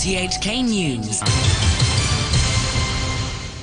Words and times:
RTHK 0.00 0.64
News. 0.64 1.20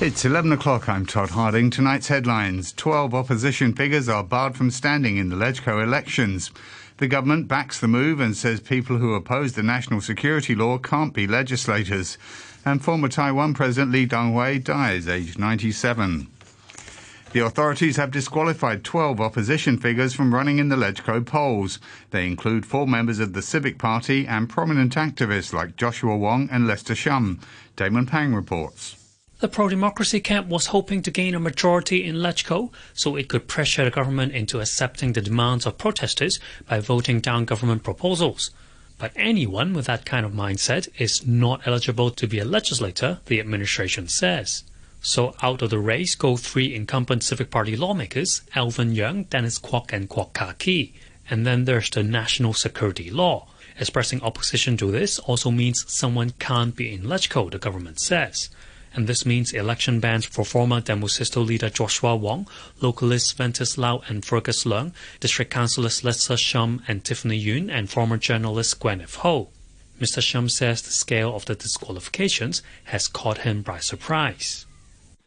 It's 0.00 0.24
11 0.24 0.52
o'clock. 0.52 0.88
I'm 0.88 1.04
Todd 1.04 1.30
Harding. 1.30 1.68
Tonight's 1.68 2.06
headlines 2.06 2.72
12 2.74 3.12
opposition 3.12 3.72
figures 3.74 4.08
are 4.08 4.22
barred 4.22 4.56
from 4.56 4.70
standing 4.70 5.16
in 5.16 5.30
the 5.30 5.34
LegCo 5.34 5.82
elections. 5.82 6.52
The 6.98 7.08
government 7.08 7.48
backs 7.48 7.80
the 7.80 7.88
move 7.88 8.20
and 8.20 8.36
says 8.36 8.60
people 8.60 8.98
who 8.98 9.14
oppose 9.14 9.54
the 9.54 9.64
national 9.64 10.00
security 10.00 10.54
law 10.54 10.78
can't 10.78 11.12
be 11.12 11.26
legislators. 11.26 12.16
And 12.64 12.84
former 12.84 13.08
Taiwan 13.08 13.54
President 13.54 13.90
Lee 13.90 14.06
Teng-hui 14.06 14.60
dies 14.60 15.08
aged 15.08 15.40
97. 15.40 16.28
The 17.32 17.40
authorities 17.44 17.96
have 17.96 18.10
disqualified 18.10 18.84
12 18.84 19.20
opposition 19.20 19.76
figures 19.76 20.14
from 20.14 20.34
running 20.34 20.58
in 20.58 20.70
the 20.70 20.76
LegCo 20.76 21.26
polls. 21.26 21.78
They 22.10 22.26
include 22.26 22.64
four 22.64 22.86
members 22.86 23.18
of 23.18 23.34
the 23.34 23.42
Civic 23.42 23.76
Party 23.76 24.26
and 24.26 24.48
prominent 24.48 24.94
activists 24.94 25.52
like 25.52 25.76
Joshua 25.76 26.16
Wong 26.16 26.48
and 26.50 26.66
Lester 26.66 26.94
Shum. 26.94 27.38
Damon 27.76 28.06
Pang 28.06 28.34
reports. 28.34 28.96
The 29.40 29.48
pro-democracy 29.48 30.20
camp 30.20 30.48
was 30.48 30.66
hoping 30.66 31.02
to 31.02 31.10
gain 31.10 31.34
a 31.34 31.38
majority 31.38 32.02
in 32.02 32.16
LegCo 32.16 32.72
so 32.94 33.14
it 33.14 33.28
could 33.28 33.46
pressure 33.46 33.84
the 33.84 33.90
government 33.90 34.32
into 34.32 34.60
accepting 34.60 35.12
the 35.12 35.20
demands 35.20 35.66
of 35.66 35.76
protesters 35.76 36.40
by 36.66 36.80
voting 36.80 37.20
down 37.20 37.44
government 37.44 37.82
proposals. 37.82 38.50
But 38.96 39.12
anyone 39.14 39.74
with 39.74 39.84
that 39.84 40.06
kind 40.06 40.24
of 40.24 40.32
mindset 40.32 40.88
is 40.98 41.26
not 41.26 41.66
eligible 41.66 42.10
to 42.10 42.26
be 42.26 42.38
a 42.38 42.44
legislator, 42.46 43.20
the 43.26 43.38
administration 43.38 44.08
says. 44.08 44.64
So 45.00 45.34
out 45.42 45.62
of 45.62 45.70
the 45.70 45.78
race 45.78 46.14
go 46.14 46.36
three 46.36 46.74
incumbent 46.74 47.22
Civic 47.22 47.50
Party 47.50 47.76
lawmakers, 47.76 48.42
Alvin 48.54 48.94
Yeung, 48.94 49.28
Dennis 49.30 49.58
Kwok 49.58 49.92
and 49.92 50.08
Kwok 50.08 50.32
Ka-ki. 50.32 50.94
And 51.30 51.46
then 51.46 51.64
there's 51.64 51.90
the 51.90 52.02
national 52.02 52.54
security 52.54 53.10
law. 53.10 53.48
Expressing 53.78 54.22
opposition 54.22 54.76
to 54.78 54.90
this 54.90 55.18
also 55.20 55.50
means 55.50 55.84
someone 55.86 56.30
can't 56.38 56.74
be 56.74 56.92
in 56.92 57.02
LegCo, 57.02 57.50
the 57.50 57.58
government 57.58 58.00
says 58.00 58.50
and 58.94 59.06
this 59.06 59.26
means 59.26 59.52
election 59.52 60.00
bans 60.00 60.24
for 60.24 60.44
former 60.44 60.80
Demosisto 60.80 61.46
leader 61.46 61.70
Joshua 61.70 62.16
Wong, 62.16 62.48
localists 62.80 63.32
Ventus 63.32 63.78
Lau 63.78 64.02
and 64.08 64.24
Fergus 64.24 64.64
Leung, 64.64 64.92
district 65.20 65.52
councillors 65.52 66.02
Lester 66.02 66.36
Shum 66.36 66.82
and 66.88 67.04
Tiffany 67.04 67.36
Yuen, 67.36 67.70
and 67.70 67.90
former 67.90 68.16
journalist 68.16 68.80
Gwyneth 68.80 69.16
Ho. 69.16 69.50
Mr. 70.00 70.22
Shum 70.22 70.48
says 70.48 70.82
the 70.82 70.90
scale 70.90 71.34
of 71.34 71.44
the 71.44 71.54
disqualifications 71.54 72.62
has 72.84 73.08
caught 73.08 73.38
him 73.38 73.62
by 73.62 73.78
surprise. 73.78 74.66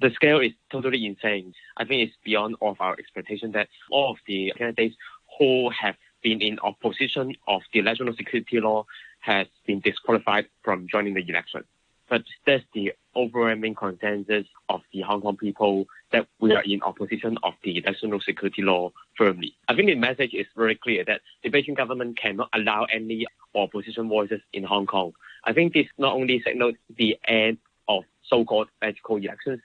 The 0.01 0.09
scale 0.15 0.39
is 0.39 0.53
totally 0.71 1.05
insane. 1.05 1.53
I 1.77 1.85
think 1.85 2.01
it's 2.01 2.17
beyond 2.23 2.55
all 2.59 2.71
of 2.71 2.81
our 2.81 2.95
expectation 2.97 3.51
that 3.51 3.67
all 3.91 4.09
of 4.09 4.17
the 4.25 4.51
candidates 4.57 4.95
who 5.37 5.69
have 5.69 5.95
been 6.23 6.41
in 6.41 6.57
opposition 6.59 7.35
of 7.47 7.61
the 7.71 7.83
national 7.83 8.15
security 8.15 8.59
law 8.59 8.87
has 9.19 9.45
been 9.67 9.79
disqualified 9.79 10.47
from 10.63 10.87
joining 10.91 11.13
the 11.13 11.23
election. 11.29 11.63
But 12.09 12.23
that's 12.47 12.63
the 12.73 12.93
overwhelming 13.15 13.75
consensus 13.75 14.47
of 14.69 14.81
the 14.91 15.01
Hong 15.01 15.21
Kong 15.21 15.37
people 15.37 15.85
that 16.11 16.27
we 16.39 16.51
are 16.55 16.63
in 16.63 16.81
opposition 16.81 17.37
of 17.43 17.53
the 17.63 17.79
national 17.81 18.21
security 18.21 18.63
law 18.63 18.91
firmly. 19.15 19.55
I 19.67 19.75
think 19.75 19.87
the 19.87 19.95
message 19.95 20.33
is 20.33 20.47
very 20.55 20.75
clear 20.75 21.05
that 21.05 21.21
the 21.43 21.51
Beijing 21.51 21.77
government 21.77 22.17
cannot 22.17 22.49
allow 22.53 22.85
any 22.91 23.27
opposition 23.53 24.09
voices 24.09 24.41
in 24.51 24.63
Hong 24.63 24.87
Kong. 24.87 25.13
I 25.43 25.53
think 25.53 25.73
this 25.73 25.87
not 25.99 26.13
only 26.13 26.41
signals 26.41 26.73
the 26.97 27.19
end 27.27 27.59
of 27.87 28.03
so-called 28.23 28.69
magical 28.81 29.17
elections, 29.17 29.61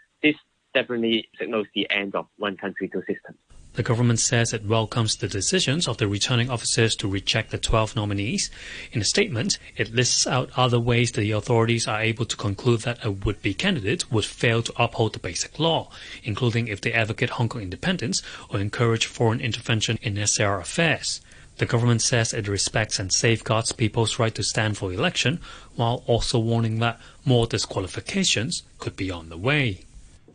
definitely 0.76 1.26
signals 1.38 1.66
the 1.74 1.88
end 1.90 2.14
of 2.14 2.26
one 2.36 2.56
country, 2.56 2.86
two 2.86 3.02
systems. 3.06 3.38
The 3.72 3.82
government 3.82 4.20
says 4.20 4.52
it 4.52 4.64
welcomes 4.64 5.16
the 5.16 5.28
decisions 5.28 5.88
of 5.88 5.96
the 5.96 6.06
returning 6.06 6.50
officers 6.50 6.94
to 6.96 7.08
reject 7.08 7.50
the 7.50 7.58
12 7.58 7.96
nominees. 7.96 8.50
In 8.92 9.00
a 9.00 9.04
statement, 9.04 9.58
it 9.76 9.94
lists 9.94 10.26
out 10.26 10.50
other 10.56 10.80
ways 10.80 11.12
the 11.12 11.30
authorities 11.32 11.86
are 11.86 12.00
able 12.00 12.26
to 12.26 12.36
conclude 12.36 12.80
that 12.80 13.04
a 13.04 13.10
would-be 13.10 13.54
candidate 13.54 14.10
would 14.10 14.24
fail 14.24 14.62
to 14.62 14.82
uphold 14.82 15.14
the 15.14 15.18
basic 15.18 15.58
law, 15.58 15.90
including 16.24 16.68
if 16.68 16.80
they 16.80 16.92
advocate 16.92 17.30
Hong 17.30 17.48
Kong 17.48 17.62
independence 17.62 18.22
or 18.50 18.60
encourage 18.60 19.06
foreign 19.06 19.40
intervention 19.40 19.98
in 20.02 20.26
SAR 20.26 20.60
affairs. 20.60 21.20
The 21.58 21.66
government 21.66 22.02
says 22.02 22.34
it 22.34 22.48
respects 22.48 22.98
and 22.98 23.10
safeguards 23.10 23.72
people's 23.72 24.18
right 24.18 24.34
to 24.34 24.42
stand 24.42 24.76
for 24.76 24.92
election, 24.92 25.40
while 25.74 26.02
also 26.06 26.38
warning 26.38 26.80
that 26.80 27.00
more 27.24 27.46
disqualifications 27.46 28.62
could 28.78 28.96
be 28.96 29.10
on 29.10 29.30
the 29.30 29.38
way. 29.38 29.80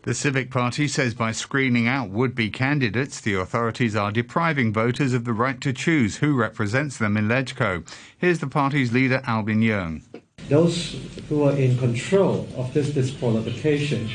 The 0.03 0.15
Civic 0.15 0.49
Party 0.49 0.87
says 0.87 1.13
by 1.13 1.31
screening 1.31 1.87
out 1.87 2.09
would-be 2.09 2.49
candidates, 2.49 3.21
the 3.21 3.35
authorities 3.35 3.95
are 3.95 4.11
depriving 4.11 4.73
voters 4.73 5.13
of 5.13 5.25
the 5.25 5.33
right 5.33 5.61
to 5.61 5.71
choose 5.71 6.17
who 6.17 6.35
represents 6.35 6.97
them 6.97 7.17
in 7.17 7.27
LegCo. 7.27 7.87
Here's 8.17 8.39
the 8.39 8.47
party's 8.47 8.91
leader, 8.91 9.21
Alvin 9.25 9.61
Yeung. 9.61 10.01
Those 10.49 10.95
who 11.29 11.43
are 11.43 11.55
in 11.55 11.77
control 11.77 12.47
of 12.57 12.73
this 12.73 12.89
disqualification, 12.89 14.09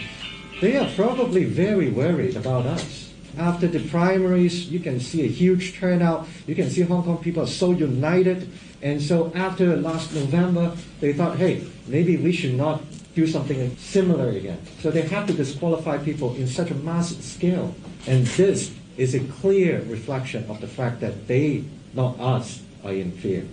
they 0.60 0.76
are 0.76 0.90
probably 0.96 1.44
very 1.44 1.88
worried 1.88 2.34
about 2.34 2.66
us. 2.66 3.12
After 3.38 3.68
the 3.68 3.88
primaries, 3.88 4.68
you 4.68 4.80
can 4.80 4.98
see 4.98 5.22
a 5.22 5.28
huge 5.28 5.78
turnout. 5.78 6.26
You 6.48 6.56
can 6.56 6.68
see 6.68 6.82
Hong 6.82 7.04
Kong 7.04 7.18
people 7.18 7.44
are 7.44 7.46
so 7.46 7.70
united. 7.70 8.50
And 8.82 9.00
so 9.00 9.30
after 9.36 9.76
last 9.76 10.12
November, 10.12 10.76
they 10.98 11.12
thought, 11.12 11.36
hey, 11.36 11.64
maybe 11.86 12.16
we 12.16 12.32
should 12.32 12.54
not 12.54 12.82
do 13.16 13.26
something 13.26 13.74
similar 13.78 14.28
again. 14.28 14.60
So 14.80 14.90
they 14.90 15.02
have 15.02 15.26
to 15.26 15.32
disqualify 15.32 15.96
people 15.98 16.36
in 16.36 16.46
such 16.46 16.70
a 16.70 16.74
massive 16.74 17.24
scale. 17.24 17.74
And 18.06 18.26
this 18.26 18.72
is 18.98 19.14
a 19.14 19.20
clear 19.40 19.80
reflection 19.88 20.44
of 20.50 20.60
the 20.60 20.68
fact 20.68 21.00
that 21.00 21.26
they, 21.26 21.64
not 21.94 22.20
us, 22.20 22.62
are 22.84 22.92
in 22.92 23.10
fear. 23.12 23.48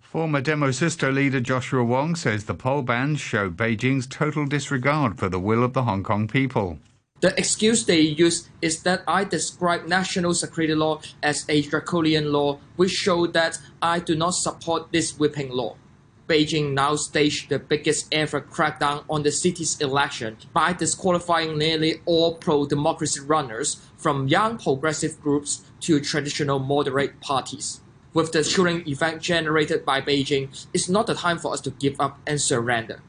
Former 0.00 0.40
Demosisto 0.40 1.12
leader 1.12 1.40
Joshua 1.40 1.82
Wong 1.82 2.14
says 2.14 2.44
the 2.44 2.54
poll 2.54 2.82
bans 2.82 3.20
show 3.20 3.50
Beijing's 3.50 4.06
total 4.06 4.46
disregard 4.46 5.18
for 5.18 5.28
the 5.28 5.40
will 5.40 5.64
of 5.64 5.72
the 5.72 5.82
Hong 5.82 6.04
Kong 6.04 6.28
people. 6.28 6.78
The 7.20 7.36
excuse 7.36 7.84
they 7.84 8.00
use 8.00 8.48
is 8.62 8.82
that 8.84 9.02
I 9.08 9.24
describe 9.24 9.88
national 9.88 10.34
security 10.34 10.74
law 10.74 11.00
as 11.22 11.44
a 11.48 11.62
draconian 11.62 12.30
law, 12.32 12.60
which 12.76 12.92
show 12.92 13.26
that 13.28 13.58
I 13.82 13.98
do 13.98 14.14
not 14.14 14.34
support 14.34 14.92
this 14.92 15.18
whipping 15.18 15.50
law. 15.50 15.76
Beijing 16.26 16.72
now 16.72 16.96
staged 16.96 17.50
the 17.50 17.58
biggest 17.58 18.08
ever 18.10 18.40
crackdown 18.40 19.04
on 19.10 19.22
the 19.22 19.30
city's 19.30 19.78
election 19.80 20.38
by 20.54 20.72
disqualifying 20.72 21.58
nearly 21.58 22.00
all 22.06 22.34
pro-democracy 22.36 23.20
runners 23.20 23.82
from 23.98 24.28
young 24.28 24.56
progressive 24.56 25.20
groups 25.20 25.62
to 25.80 26.00
traditional 26.00 26.58
moderate 26.58 27.20
parties. 27.20 27.80
With 28.14 28.32
the 28.32 28.42
chilling 28.42 28.88
effect 28.88 29.20
generated 29.22 29.84
by 29.84 30.00
Beijing, 30.00 30.48
it's 30.72 30.88
not 30.88 31.06
the 31.06 31.14
time 31.14 31.38
for 31.38 31.52
us 31.52 31.60
to 31.62 31.70
give 31.70 32.00
up 32.00 32.18
and 32.26 32.40
surrender. 32.40 33.02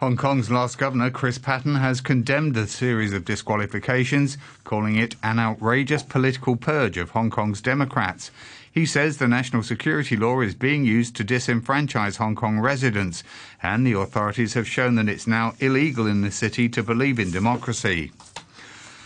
Hong 0.00 0.18
Kong's 0.18 0.50
last 0.50 0.76
governor, 0.76 1.10
Chris 1.10 1.38
Patten, 1.38 1.76
has 1.76 2.02
condemned 2.02 2.54
the 2.54 2.66
series 2.66 3.14
of 3.14 3.24
disqualifications, 3.24 4.36
calling 4.62 4.96
it 4.96 5.16
an 5.22 5.38
outrageous 5.38 6.02
political 6.02 6.54
purge 6.54 6.98
of 6.98 7.12
Hong 7.12 7.30
Kong's 7.30 7.62
Democrats. 7.62 8.30
He 8.76 8.84
says 8.84 9.16
the 9.16 9.26
national 9.26 9.62
security 9.62 10.18
law 10.18 10.42
is 10.42 10.54
being 10.54 10.84
used 10.84 11.16
to 11.16 11.24
disenfranchise 11.24 12.18
Hong 12.18 12.34
Kong 12.34 12.60
residents, 12.60 13.24
and 13.62 13.86
the 13.86 13.94
authorities 13.94 14.52
have 14.52 14.68
shown 14.68 14.96
that 14.96 15.08
it's 15.08 15.26
now 15.26 15.54
illegal 15.60 16.06
in 16.06 16.20
the 16.20 16.30
city 16.30 16.68
to 16.68 16.82
believe 16.82 17.18
in 17.18 17.30
democracy. 17.30 18.12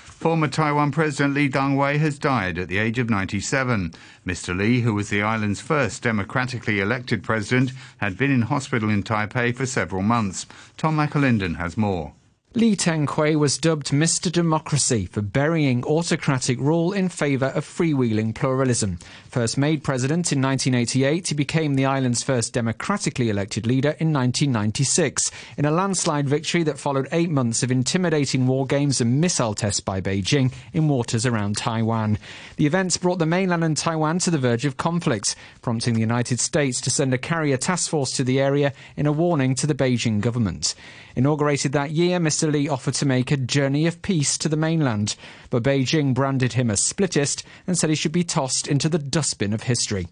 Former 0.06 0.48
Taiwan 0.48 0.91
President 0.91 1.34
Lee 1.34 1.48
Teng-hui 1.48 1.98
has 1.98 2.19
died 2.19 2.59
at 2.59 2.66
the 2.66 2.78
age 2.78 2.98
of 2.98 3.09
97. 3.09 3.94
Mr. 4.26 4.59
Lee, 4.59 4.80
who 4.80 4.92
was 4.92 5.09
the 5.09 5.22
island's 5.22 5.60
first 5.60 6.03
democratically 6.03 6.80
elected 6.80 7.22
president, 7.22 7.70
had 7.98 8.19
been 8.19 8.32
in 8.32 8.42
hospital 8.42 8.91
in 8.91 9.04
Taipei 9.04 9.54
for 9.54 9.66
several 9.66 10.03
months. 10.03 10.47
Tom 10.78 10.97
McAlinden 10.97 11.59
has 11.59 11.76
more. 11.76 12.14
Lee 12.53 12.75
Teng-hui 12.75 13.37
was 13.37 13.59
dubbed 13.59 13.91
Mr. 13.91 14.31
Democracy 14.31 15.06
for 15.06 15.22
burying 15.22 15.84
autocratic 15.84 16.59
rule 16.59 16.93
in 16.93 17.09
favour 17.09 17.47
of 17.47 17.65
freewheeling 17.65 18.34
pluralism. 18.34 18.99
First 19.28 19.56
made 19.56 19.84
president 19.84 20.33
in 20.33 20.43
1988, 20.43 21.28
he 21.28 21.34
became 21.37 21.74
the 21.74 21.86
island's 21.86 22.24
first 22.24 22.53
democratically 22.53 23.30
elected 23.30 23.69
leader 23.69 23.91
in 24.01 24.13
1996, 24.13 25.30
in 25.59 25.65
a 25.65 25.71
landslide 25.71 26.28
victory 26.28 26.65
that 26.65 26.77
followed 26.77 27.07
eight 27.13 27.30
months 27.30 27.63
of 27.63 27.71
intimidating 27.71 28.48
war 28.48 28.66
games 28.66 29.01
and 29.01 29.21
missile 29.21 29.54
tests 29.54 29.78
by 29.78 30.01
Beijing 30.01 30.53
in 30.72 30.89
waters 30.89 31.24
around 31.24 31.57
Taiwan. 31.57 32.19
The 32.57 32.66
events 32.66 32.97
brought 32.97 33.21
the 33.21 33.27
mainland 33.27 33.63
and 33.63 33.77
Taiwan 33.77 34.19
to 34.19 34.30
the 34.33 34.39
verge 34.39 34.65
of 34.65 34.77
conflict, 34.77 35.36
prompting 35.63 35.95
the 35.95 36.01
United 36.01 36.41
States 36.41 36.80
to 36.80 36.91
send 36.91 37.15
a 37.15 37.19
carrier 37.19 37.57
task 37.57 37.89
force 37.89 38.10
to 38.16 38.24
the 38.24 38.41
area 38.41 38.72
in 38.97 39.07
a 39.07 39.13
warning 39.13 39.54
to 39.54 39.69
the 39.69 39.74
Beijing 39.74 40.21
government. 40.21 40.74
Inaugurated 41.16 41.72
that 41.72 41.91
year, 41.91 42.19
Mr. 42.19 42.40
Lee 42.48 42.69
offered 42.69 42.95
to 42.95 43.07
make 43.07 43.31
a 43.31 43.37
journey 43.37 43.87
of 43.87 44.03
peace 44.03 44.39
to 44.39 44.48
the 44.48 44.57
mainland, 44.57 45.16
but 45.51 45.65
Beijing 45.65 46.15
branded 46.15 46.53
him 46.53 46.71
a 46.71 46.75
splittist 46.75 47.42
and 47.66 47.77
said 47.77 47.91
he 47.91 47.97
should 47.97 48.13
be 48.13 48.22
tossed 48.22 48.69
into 48.69 48.89
the 48.89 48.98
dustbin 48.98 49.53
of 49.53 49.65
history. 49.65 50.07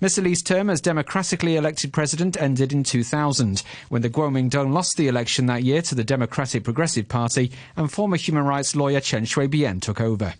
Mr. 0.00 0.44
Term 0.44 0.68
as 0.68 0.80
democratically 0.80 1.56
elected 1.56 1.92
president 1.92 2.40
ended 2.40 2.72
in 2.72 2.84
2000, 2.84 3.62
when 3.88 4.02
the 4.02 4.10
Kuomintang 4.10 4.72
lost 4.72 4.96
the 4.96 5.08
election 5.08 5.46
that 5.46 5.62
year 5.62 5.82
to 5.82 5.94
the 5.94 6.04
Democratic 6.04 6.64
Progressive 6.64 7.08
Party 7.08 7.50
and 7.76 7.90
former 7.90 8.16
human 8.16 8.44
rights 8.44 8.76
lawyer 8.76 9.00
Chen 9.00 9.24
Shui-bian 9.24 9.80
took 9.80 10.00
over. 10.00 10.34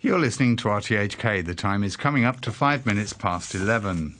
You're 0.00 0.18
listening 0.18 0.56
to 0.56 0.68
RTHK. 0.68 1.44
The 1.44 1.54
time 1.54 1.82
is 1.82 1.96
coming 1.96 2.24
up 2.24 2.42
to 2.42 2.52
five 2.52 2.84
minutes 2.84 3.14
past 3.14 3.54
11. 3.54 4.14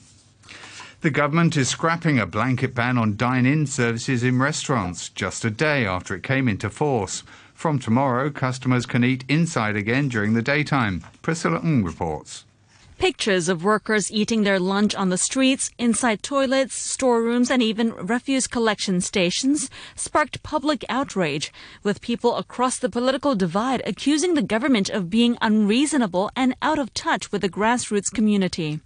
The 1.04 1.10
government 1.10 1.54
is 1.58 1.68
scrapping 1.68 2.18
a 2.18 2.24
blanket 2.24 2.74
ban 2.74 2.96
on 2.96 3.16
dine 3.16 3.44
in 3.44 3.66
services 3.66 4.22
in 4.22 4.38
restaurants 4.38 5.10
just 5.10 5.44
a 5.44 5.50
day 5.50 5.84
after 5.84 6.14
it 6.14 6.22
came 6.22 6.48
into 6.48 6.70
force. 6.70 7.24
From 7.52 7.78
tomorrow, 7.78 8.30
customers 8.30 8.86
can 8.86 9.04
eat 9.04 9.22
inside 9.28 9.76
again 9.76 10.08
during 10.08 10.32
the 10.32 10.40
daytime. 10.40 11.04
Priscilla 11.20 11.60
Ng 11.60 11.84
reports. 11.84 12.46
Pictures 12.96 13.50
of 13.50 13.62
workers 13.62 14.10
eating 14.10 14.44
their 14.44 14.58
lunch 14.58 14.94
on 14.94 15.10
the 15.10 15.18
streets, 15.18 15.70
inside 15.78 16.22
toilets, 16.22 16.74
storerooms, 16.74 17.50
and 17.50 17.62
even 17.62 17.92
refuse 17.96 18.46
collection 18.46 19.02
stations 19.02 19.68
sparked 19.94 20.42
public 20.42 20.86
outrage, 20.88 21.52
with 21.82 22.00
people 22.00 22.36
across 22.36 22.78
the 22.78 22.88
political 22.88 23.34
divide 23.34 23.82
accusing 23.84 24.32
the 24.32 24.40
government 24.40 24.88
of 24.88 25.10
being 25.10 25.36
unreasonable 25.42 26.30
and 26.34 26.56
out 26.62 26.78
of 26.78 26.94
touch 26.94 27.30
with 27.30 27.42
the 27.42 27.48
grassroots 27.50 28.10
community. 28.10 28.80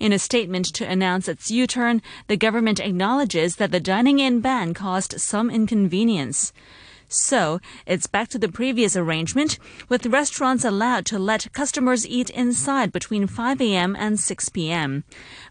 In 0.00 0.14
a 0.14 0.18
statement 0.18 0.64
to 0.76 0.88
announce 0.88 1.28
its 1.28 1.50
U 1.50 1.66
turn, 1.66 2.00
the 2.26 2.36
government 2.38 2.80
acknowledges 2.80 3.56
that 3.56 3.70
the 3.70 3.80
dining 3.80 4.18
in 4.18 4.40
ban 4.40 4.72
caused 4.72 5.20
some 5.20 5.50
inconvenience. 5.50 6.54
So, 7.06 7.60
it's 7.84 8.06
back 8.06 8.28
to 8.28 8.38
the 8.38 8.48
previous 8.48 8.96
arrangement, 8.96 9.58
with 9.90 10.06
restaurants 10.06 10.64
allowed 10.64 11.04
to 11.06 11.18
let 11.18 11.52
customers 11.52 12.06
eat 12.06 12.30
inside 12.30 12.92
between 12.92 13.26
5 13.26 13.60
a.m. 13.60 13.94
and 13.94 14.18
6 14.18 14.48
p.m. 14.48 15.04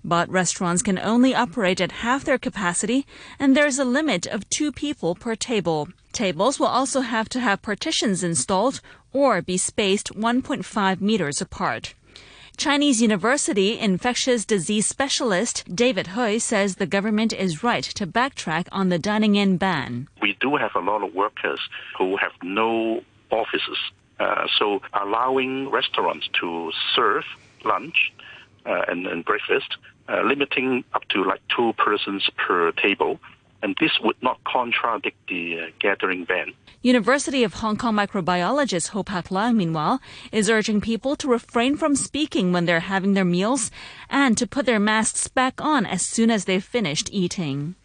But 0.03 0.31
restaurants 0.31 0.81
can 0.81 0.97
only 0.97 1.35
operate 1.35 1.79
at 1.79 2.01
half 2.01 2.23
their 2.23 2.39
capacity, 2.39 3.05
and 3.37 3.55
there 3.55 3.67
is 3.67 3.77
a 3.77 3.85
limit 3.85 4.25
of 4.25 4.49
two 4.49 4.71
people 4.71 5.13
per 5.13 5.35
table. 5.35 5.89
Tables 6.11 6.59
will 6.59 6.67
also 6.67 7.01
have 7.01 7.29
to 7.29 7.39
have 7.39 7.61
partitions 7.61 8.23
installed 8.23 8.81
or 9.13 9.43
be 9.43 9.57
spaced 9.57 10.11
1.5 10.15 11.01
meters 11.01 11.39
apart. 11.39 11.93
Chinese 12.59 13.01
University 13.01 13.79
infectious 13.79 14.43
disease 14.43 14.85
specialist 14.85 15.63
David 15.73 16.07
Hui 16.07 16.39
says 16.39 16.75
the 16.75 16.85
government 16.85 17.31
is 17.31 17.63
right 17.63 17.85
to 17.85 18.05
backtrack 18.05 18.67
on 18.73 18.89
the 18.89 18.99
dining 18.99 19.37
in 19.37 19.55
ban. 19.55 20.09
We 20.21 20.35
do 20.41 20.57
have 20.57 20.71
a 20.75 20.81
lot 20.81 21.01
of 21.01 21.15
workers 21.15 21.61
who 21.97 22.17
have 22.17 22.33
no 22.43 23.01
offices. 23.31 23.77
Uh, 24.19 24.45
so 24.57 24.81
allowing 24.91 25.69
restaurants 25.71 26.27
to 26.41 26.73
serve 26.93 27.23
lunch 27.63 28.11
uh, 28.65 28.81
and, 28.89 29.07
and, 29.07 29.23
breakfast, 29.23 29.77
uh, 30.09 30.21
limiting 30.23 30.83
up 30.93 31.07
to 31.11 31.23
like 31.23 31.39
two 31.55 31.71
persons 31.77 32.29
per 32.35 32.73
table, 32.73 33.21
and 33.61 33.75
this 33.79 33.99
would 34.01 34.21
not 34.21 34.43
contradict 34.43 35.17
the 35.27 35.59
uh, 35.59 35.65
gathering 35.79 36.25
ban. 36.25 36.53
University 36.81 37.43
of 37.43 37.55
Hong 37.55 37.75
Kong 37.75 37.95
microbiologist 37.95 38.89
Ho 38.89 39.03
Pak 39.03 39.29
Leung, 39.29 39.55
meanwhile, 39.55 39.99
is 40.31 40.49
urging 40.49 40.79
people 40.79 41.15
to 41.17 41.27
refrain 41.27 41.75
from 41.75 41.95
speaking 41.95 42.53
when 42.53 42.65
they're 42.65 42.79
having 42.79 43.13
their 43.15 43.25
meals 43.25 43.69
and 44.09 44.37
to 44.37 44.47
put 44.47 44.65
their 44.65 44.79
masks 44.79 45.27
back 45.27 45.59
on 45.59 45.85
as 45.85 46.01
soon 46.01 46.31
as 46.31 46.45
they've 46.45 46.63
finished 46.63 47.09
eating. 47.11 47.75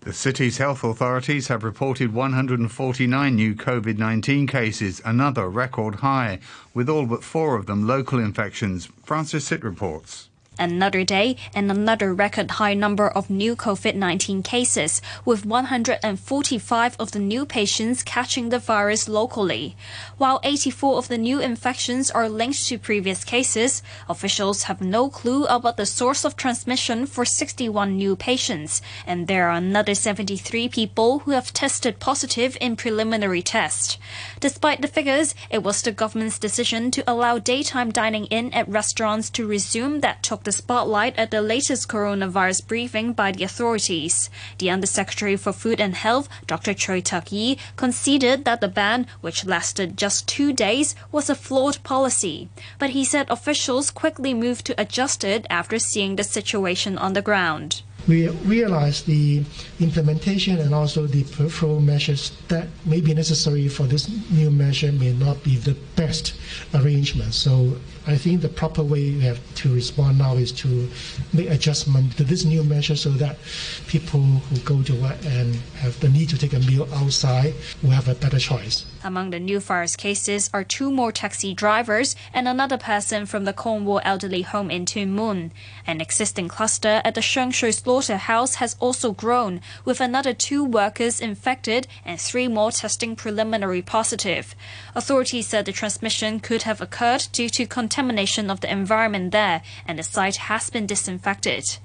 The 0.00 0.12
city's 0.12 0.58
health 0.58 0.82
authorities 0.82 1.46
have 1.46 1.62
reported 1.62 2.12
149 2.12 3.36
new 3.36 3.54
COVID 3.54 3.98
19 3.98 4.48
cases, 4.48 5.00
another 5.04 5.48
record 5.48 5.96
high, 5.96 6.40
with 6.74 6.88
all 6.88 7.06
but 7.06 7.22
four 7.22 7.54
of 7.54 7.66
them 7.66 7.86
local 7.86 8.18
infections. 8.18 8.88
Francis 9.04 9.46
Sitt 9.46 9.62
reports 9.62 10.28
another 10.58 11.04
day 11.04 11.36
and 11.54 11.70
another 11.70 12.14
record 12.14 12.52
high 12.52 12.74
number 12.74 13.08
of 13.08 13.30
new 13.30 13.56
COVID 13.56 13.94
19 13.94 14.42
cases, 14.42 15.00
with 15.24 15.46
145 15.46 16.96
of 16.98 17.12
the 17.12 17.18
new 17.18 17.46
patients 17.46 18.02
catching 18.02 18.48
the 18.48 18.58
virus 18.58 19.08
locally. 19.08 19.76
While 20.18 20.40
84 20.44 20.98
of 20.98 21.08
the 21.08 21.18
new 21.18 21.40
infections 21.40 22.10
are 22.10 22.28
linked 22.28 22.66
to 22.68 22.78
previous 22.78 23.24
cases, 23.24 23.82
officials 24.08 24.64
have 24.64 24.80
no 24.80 25.08
clue 25.08 25.44
about 25.46 25.76
the 25.76 25.86
source 25.86 26.24
of 26.24 26.36
transmission 26.36 27.06
for 27.06 27.24
61 27.24 27.96
new 27.96 28.16
patients, 28.16 28.82
and 29.06 29.26
there 29.26 29.48
are 29.48 29.56
another 29.56 29.94
73 29.94 30.68
people 30.68 31.20
who 31.20 31.30
have 31.32 31.52
tested 31.52 31.98
positive 31.98 32.56
in 32.60 32.76
preliminary 32.76 33.42
tests. 33.42 33.98
Despite 34.40 34.82
the 34.82 34.88
figures, 34.88 35.34
it 35.50 35.62
was 35.62 35.82
the 35.82 35.92
government's 35.92 36.38
decision 36.38 36.90
to 36.92 37.04
allow 37.10 37.38
daytime 37.38 37.90
dining 37.90 38.26
in 38.26 38.52
at 38.52 38.68
restaurants 38.68 39.30
to 39.30 39.46
resume 39.46 40.00
that 40.00 40.22
took 40.22 40.41
the 40.44 40.52
spotlight 40.52 41.16
at 41.18 41.30
the 41.30 41.40
latest 41.42 41.88
coronavirus 41.88 42.66
briefing 42.66 43.12
by 43.12 43.32
the 43.32 43.44
authorities. 43.44 44.30
The 44.58 44.70
Undersecretary 44.70 45.36
for 45.36 45.52
Food 45.52 45.80
and 45.80 45.94
Health, 45.94 46.28
Dr. 46.46 46.74
Chui 46.74 47.02
Tak 47.02 47.30
Yi, 47.30 47.58
conceded 47.76 48.44
that 48.44 48.60
the 48.60 48.68
ban, 48.68 49.06
which 49.20 49.44
lasted 49.44 49.96
just 49.96 50.26
two 50.26 50.52
days, 50.52 50.94
was 51.10 51.30
a 51.30 51.34
flawed 51.34 51.82
policy. 51.82 52.48
But 52.78 52.90
he 52.90 53.04
said 53.04 53.30
officials 53.30 53.90
quickly 53.90 54.34
moved 54.34 54.66
to 54.66 54.80
adjust 54.80 55.24
it 55.24 55.46
after 55.48 55.78
seeing 55.78 56.16
the 56.16 56.24
situation 56.24 56.98
on 56.98 57.12
the 57.12 57.22
ground 57.22 57.82
we 58.08 58.28
realize 58.28 59.02
the 59.02 59.44
implementation 59.80 60.58
and 60.58 60.74
also 60.74 61.06
the 61.06 61.24
peripheral 61.24 61.80
measures 61.80 62.32
that 62.48 62.68
may 62.84 63.00
be 63.00 63.14
necessary 63.14 63.68
for 63.68 63.84
this 63.84 64.08
new 64.30 64.50
measure 64.50 64.92
may 64.92 65.12
not 65.12 65.42
be 65.44 65.56
the 65.56 65.74
best 65.96 66.34
arrangement. 66.74 67.34
So 67.34 67.76
I 68.06 68.16
think 68.16 68.40
the 68.40 68.48
proper 68.48 68.82
way 68.82 69.12
we 69.12 69.20
have 69.20 69.40
to 69.56 69.74
respond 69.74 70.18
now 70.18 70.34
is 70.34 70.52
to 70.52 70.88
make 71.32 71.50
adjustment 71.50 72.16
to 72.16 72.24
this 72.24 72.44
new 72.44 72.64
measure 72.64 72.96
so 72.96 73.10
that 73.10 73.38
people 73.86 74.20
who 74.20 74.58
go 74.60 74.82
to 74.82 74.94
work 75.00 75.18
and 75.24 75.54
have 75.78 75.98
the 76.00 76.08
need 76.08 76.28
to 76.30 76.38
take 76.38 76.52
a 76.52 76.60
meal 76.60 76.88
outside 76.94 77.54
will 77.82 77.90
have 77.90 78.08
a 78.08 78.14
better 78.14 78.38
choice. 78.38 78.86
Among 79.04 79.30
the 79.30 79.40
new 79.40 79.58
virus 79.58 79.96
cases 79.96 80.48
are 80.54 80.62
two 80.62 80.90
more 80.90 81.10
taxi 81.10 81.54
drivers 81.54 82.14
and 82.32 82.46
another 82.46 82.78
person 82.78 83.26
from 83.26 83.44
the 83.44 83.52
Cornwall 83.52 84.00
elderly 84.04 84.42
home 84.42 84.70
in 84.70 84.86
Tuen 84.86 85.10
Mun. 85.12 85.50
An 85.86 86.00
existing 86.00 86.46
cluster 86.46 87.02
at 87.04 87.16
the 87.16 87.20
Sheung 87.20 87.52
Shui 87.52 87.72
slaughterhouse 87.72 88.56
has 88.56 88.76
also 88.78 89.10
grown, 89.10 89.60
with 89.84 90.00
another 90.00 90.32
two 90.32 90.64
workers 90.64 91.20
infected 91.20 91.88
and 92.04 92.20
three 92.20 92.46
more 92.46 92.70
testing 92.70 93.16
preliminary 93.16 93.82
positive. 93.82 94.54
Authorities 94.94 95.48
said 95.48 95.64
the 95.64 95.72
transmission 95.72 96.38
could 96.38 96.62
have 96.62 96.80
occurred 96.80 97.26
due 97.32 97.48
to 97.48 97.66
contamination 97.66 98.50
of 98.50 98.60
the 98.60 98.70
environment 98.70 99.32
there, 99.32 99.62
and 99.84 99.98
the 99.98 100.04
site 100.04 100.36
has 100.36 100.70
been 100.70 100.86
disinfected. 100.86 101.78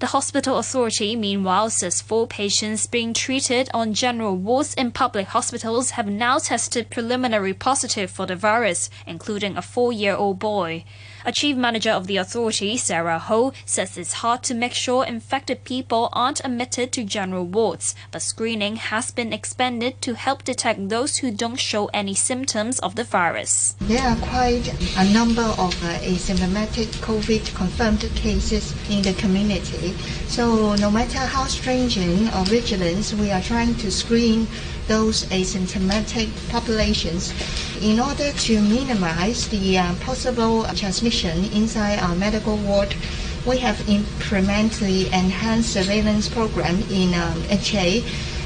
The 0.00 0.06
hospital 0.06 0.58
authority, 0.58 1.14
meanwhile, 1.14 1.70
says 1.70 2.02
four 2.02 2.26
patients 2.26 2.88
being 2.88 3.14
treated 3.14 3.70
on 3.72 3.94
general 3.94 4.36
wards 4.36 4.74
in 4.74 4.90
public 4.90 5.28
hospitals 5.28 5.90
have 5.90 6.08
now 6.08 6.38
tested 6.38 6.90
preliminary 6.90 7.54
positive 7.54 8.10
for 8.10 8.26
the 8.26 8.34
virus, 8.34 8.90
including 9.06 9.56
a 9.56 9.62
four 9.62 9.92
year 9.92 10.16
old 10.16 10.40
boy. 10.40 10.84
A 11.26 11.32
chief 11.32 11.56
manager 11.56 11.90
of 11.90 12.06
the 12.06 12.18
authority, 12.18 12.76
Sarah 12.76 13.18
Ho, 13.18 13.54
says 13.64 13.96
it's 13.96 14.20
hard 14.20 14.42
to 14.42 14.52
make 14.52 14.74
sure 14.74 15.06
infected 15.06 15.64
people 15.64 16.10
aren't 16.12 16.44
admitted 16.44 16.92
to 16.92 17.02
general 17.02 17.46
wards, 17.46 17.94
but 18.10 18.20
screening 18.20 18.76
has 18.76 19.10
been 19.10 19.32
expanded 19.32 20.02
to 20.02 20.16
help 20.16 20.44
detect 20.44 20.90
those 20.90 21.16
who 21.18 21.30
don't 21.30 21.56
show 21.56 21.86
any 21.94 22.12
symptoms 22.12 22.78
of 22.80 22.96
the 22.96 23.04
virus. 23.04 23.74
There 23.80 24.02
are 24.02 24.16
quite 24.16 24.68
a 24.98 25.14
number 25.14 25.40
of 25.40 25.72
uh, 25.82 25.96
asymptomatic 26.00 26.88
COVID 27.00 27.54
confirmed 27.54 28.02
cases 28.14 28.74
in 28.90 29.00
the 29.00 29.14
community. 29.14 29.94
So 30.26 30.74
no 30.74 30.90
matter 30.90 31.20
how 31.20 31.46
stringent 31.46 32.36
or 32.36 32.44
vigilant, 32.44 33.14
we 33.18 33.30
are 33.30 33.40
trying 33.40 33.76
to 33.76 33.90
screen 33.90 34.46
those 34.88 35.24
asymptomatic 35.26 36.30
populations 36.50 37.32
in 37.82 38.00
order 38.00 38.32
to 38.32 38.60
minimize 38.60 39.48
the 39.48 39.78
uh, 39.78 39.94
possible 39.96 40.64
transmission 40.74 41.44
inside 41.52 41.98
our 41.98 42.14
medical 42.14 42.56
ward. 42.58 42.94
We 43.46 43.58
have 43.58 43.88
implemented 43.88 44.88
the 44.88 45.06
enhanced 45.06 45.72
surveillance 45.72 46.28
program 46.28 46.82
in 46.90 47.14
um, 47.14 47.42
HA. 47.50 48.02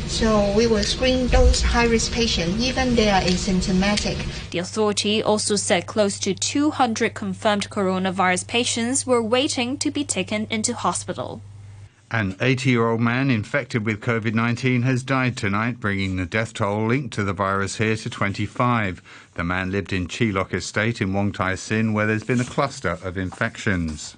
So 0.09 0.53
we 0.57 0.67
will 0.67 0.83
screen 0.85 1.29
those 1.29 1.61
high-risk 1.61 2.13
patients, 2.13 2.63
even 2.65 2.97
they 2.97 3.11
are 3.11 3.21
asymptomatic. 3.21 4.17
The 4.51 4.59
authority 4.59 5.23
also 5.23 5.55
said 5.57 5.87
close 5.87 6.19
to 6.21 6.33
200 6.35 7.13
confirmed 7.13 7.69
coronavirus 7.69 8.47
patients 8.47 9.07
were 9.07 9.23
waiting 9.23 9.77
to 9.79 9.91
be 9.91 10.05
taken 10.05 10.47
into 10.51 10.73
hospital. 10.73 11.43
An 12.11 12.37
80 12.41 12.71
year 12.71 12.89
old 12.89 13.03
man 13.03 13.29
infected 13.29 13.85
with 13.85 14.01
COVID 14.01 14.33
19 14.33 14.81
has 14.81 15.03
died 15.03 15.37
tonight, 15.37 15.79
bringing 15.79 16.17
the 16.17 16.25
death 16.25 16.55
toll 16.55 16.87
linked 16.87 17.13
to 17.15 17.23
the 17.23 17.35
virus 17.35 17.77
here 17.77 17.97
to 17.97 18.09
25. 18.09 19.03
The 19.35 19.45
man 19.45 19.71
lived 19.71 19.93
in 19.93 20.09
Tsz 20.09 20.33
Lok 20.33 20.55
Estate 20.55 21.03
in 21.03 21.13
Wong 21.13 21.33
Tai 21.33 21.55
Sin, 21.57 21.93
where 21.93 22.07
there's 22.07 22.25
been 22.25 22.41
a 22.41 22.47
cluster 22.47 22.99
of 23.03 23.19
infections. 23.19 24.17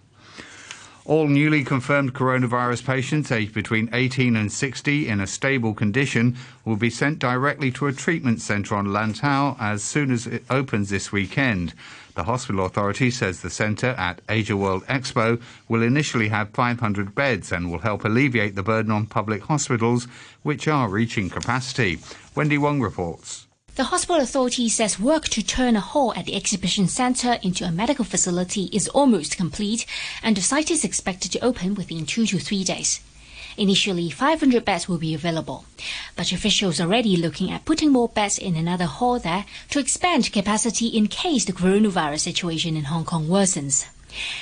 All 1.04 1.26
newly 1.26 1.64
confirmed 1.64 2.14
coronavirus 2.14 2.86
patients 2.86 3.32
aged 3.32 3.54
between 3.54 3.90
18 3.92 4.36
and 4.36 4.52
60 4.52 5.08
in 5.08 5.18
a 5.18 5.26
stable 5.26 5.74
condition 5.74 6.36
will 6.64 6.76
be 6.76 6.90
sent 6.90 7.18
directly 7.18 7.72
to 7.72 7.88
a 7.88 7.92
treatment 7.92 8.40
centre 8.40 8.76
on 8.76 8.86
Lantau 8.86 9.56
as 9.58 9.82
soon 9.82 10.12
as 10.12 10.28
it 10.28 10.44
opens 10.48 10.90
this 10.90 11.10
weekend. 11.10 11.74
The 12.14 12.24
hospital 12.24 12.64
authority 12.66 13.10
says 13.10 13.40
the 13.40 13.50
centre 13.50 13.94
at 13.96 14.20
Asia 14.28 14.56
World 14.56 14.84
Expo 14.86 15.40
will 15.68 15.82
initially 15.82 16.28
have 16.28 16.50
500 16.50 17.14
beds 17.14 17.52
and 17.52 17.70
will 17.70 17.78
help 17.78 18.04
alleviate 18.04 18.56
the 18.56 18.62
burden 18.62 18.90
on 18.90 19.06
public 19.06 19.42
hospitals, 19.42 20.06
which 20.42 20.66
are 20.66 20.88
reaching 20.88 21.30
capacity. 21.30 21.98
Wendy 22.34 22.58
Wong 22.58 22.80
reports. 22.80 23.46
The 23.76 23.84
hospital 23.84 24.20
authority 24.20 24.68
says 24.68 24.98
work 24.98 25.28
to 25.28 25.42
turn 25.42 25.76
a 25.76 25.80
hall 25.80 26.12
at 26.14 26.26
the 26.26 26.34
exhibition 26.34 26.88
centre 26.88 27.38
into 27.42 27.64
a 27.64 27.70
medical 27.70 28.04
facility 28.04 28.64
is 28.72 28.88
almost 28.88 29.36
complete, 29.36 29.86
and 30.22 30.36
the 30.36 30.42
site 30.42 30.70
is 30.70 30.84
expected 30.84 31.32
to 31.32 31.44
open 31.44 31.74
within 31.74 32.04
two 32.04 32.26
to 32.26 32.38
three 32.38 32.64
days. 32.64 33.00
Initially, 33.56 34.10
500 34.10 34.64
beds 34.64 34.88
will 34.88 34.98
be 34.98 35.14
available, 35.14 35.64
but 36.16 36.32
officials 36.32 36.80
are 36.80 36.84
already 36.84 37.16
looking 37.16 37.50
at 37.50 37.64
putting 37.64 37.90
more 37.90 38.08
beds 38.08 38.38
in 38.38 38.56
another 38.56 38.86
hall 38.86 39.18
there 39.18 39.44
to 39.70 39.78
expand 39.78 40.32
capacity 40.32 40.86
in 40.86 41.06
case 41.06 41.44
the 41.44 41.52
coronavirus 41.52 42.20
situation 42.20 42.76
in 42.76 42.84
Hong 42.84 43.04
Kong 43.04 43.26
worsens. 43.26 43.86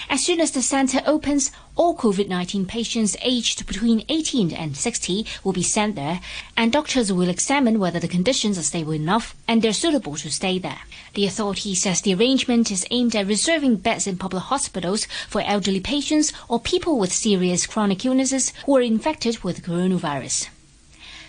As 0.08 0.24
soon 0.24 0.40
as 0.40 0.50
the 0.50 0.62
centre 0.62 1.02
opens, 1.06 1.50
all 1.76 1.96
COVID-19 1.96 2.66
patients 2.66 3.16
aged 3.22 3.66
between 3.66 4.04
18 4.08 4.52
and 4.52 4.76
60 4.76 5.26
will 5.44 5.52
be 5.52 5.62
sent 5.62 5.94
there, 5.94 6.20
and 6.56 6.72
doctors 6.72 7.12
will 7.12 7.28
examine 7.28 7.78
whether 7.78 8.00
the 8.00 8.08
conditions 8.08 8.58
are 8.58 8.62
stable 8.62 8.92
enough 8.92 9.36
and 9.46 9.62
they're 9.62 9.72
suitable 9.72 10.16
to 10.16 10.30
stay 10.30 10.58
there. 10.58 10.80
The 11.14 11.26
authority 11.26 11.74
says 11.74 12.00
the 12.00 12.14
arrangement 12.14 12.70
is 12.70 12.86
aimed 12.90 13.14
at 13.14 13.26
reserving 13.26 13.76
beds 13.76 14.06
in 14.06 14.18
public 14.18 14.44
hospitals 14.44 15.06
for 15.28 15.42
elderly 15.42 15.80
patients 15.80 16.32
or 16.48 16.58
people 16.58 16.98
with 16.98 17.12
serious 17.12 17.66
chronic 17.66 18.04
illnesses 18.04 18.52
who 18.66 18.76
are 18.76 18.82
infected 18.82 19.44
with 19.44 19.62
coronavirus. 19.62 20.48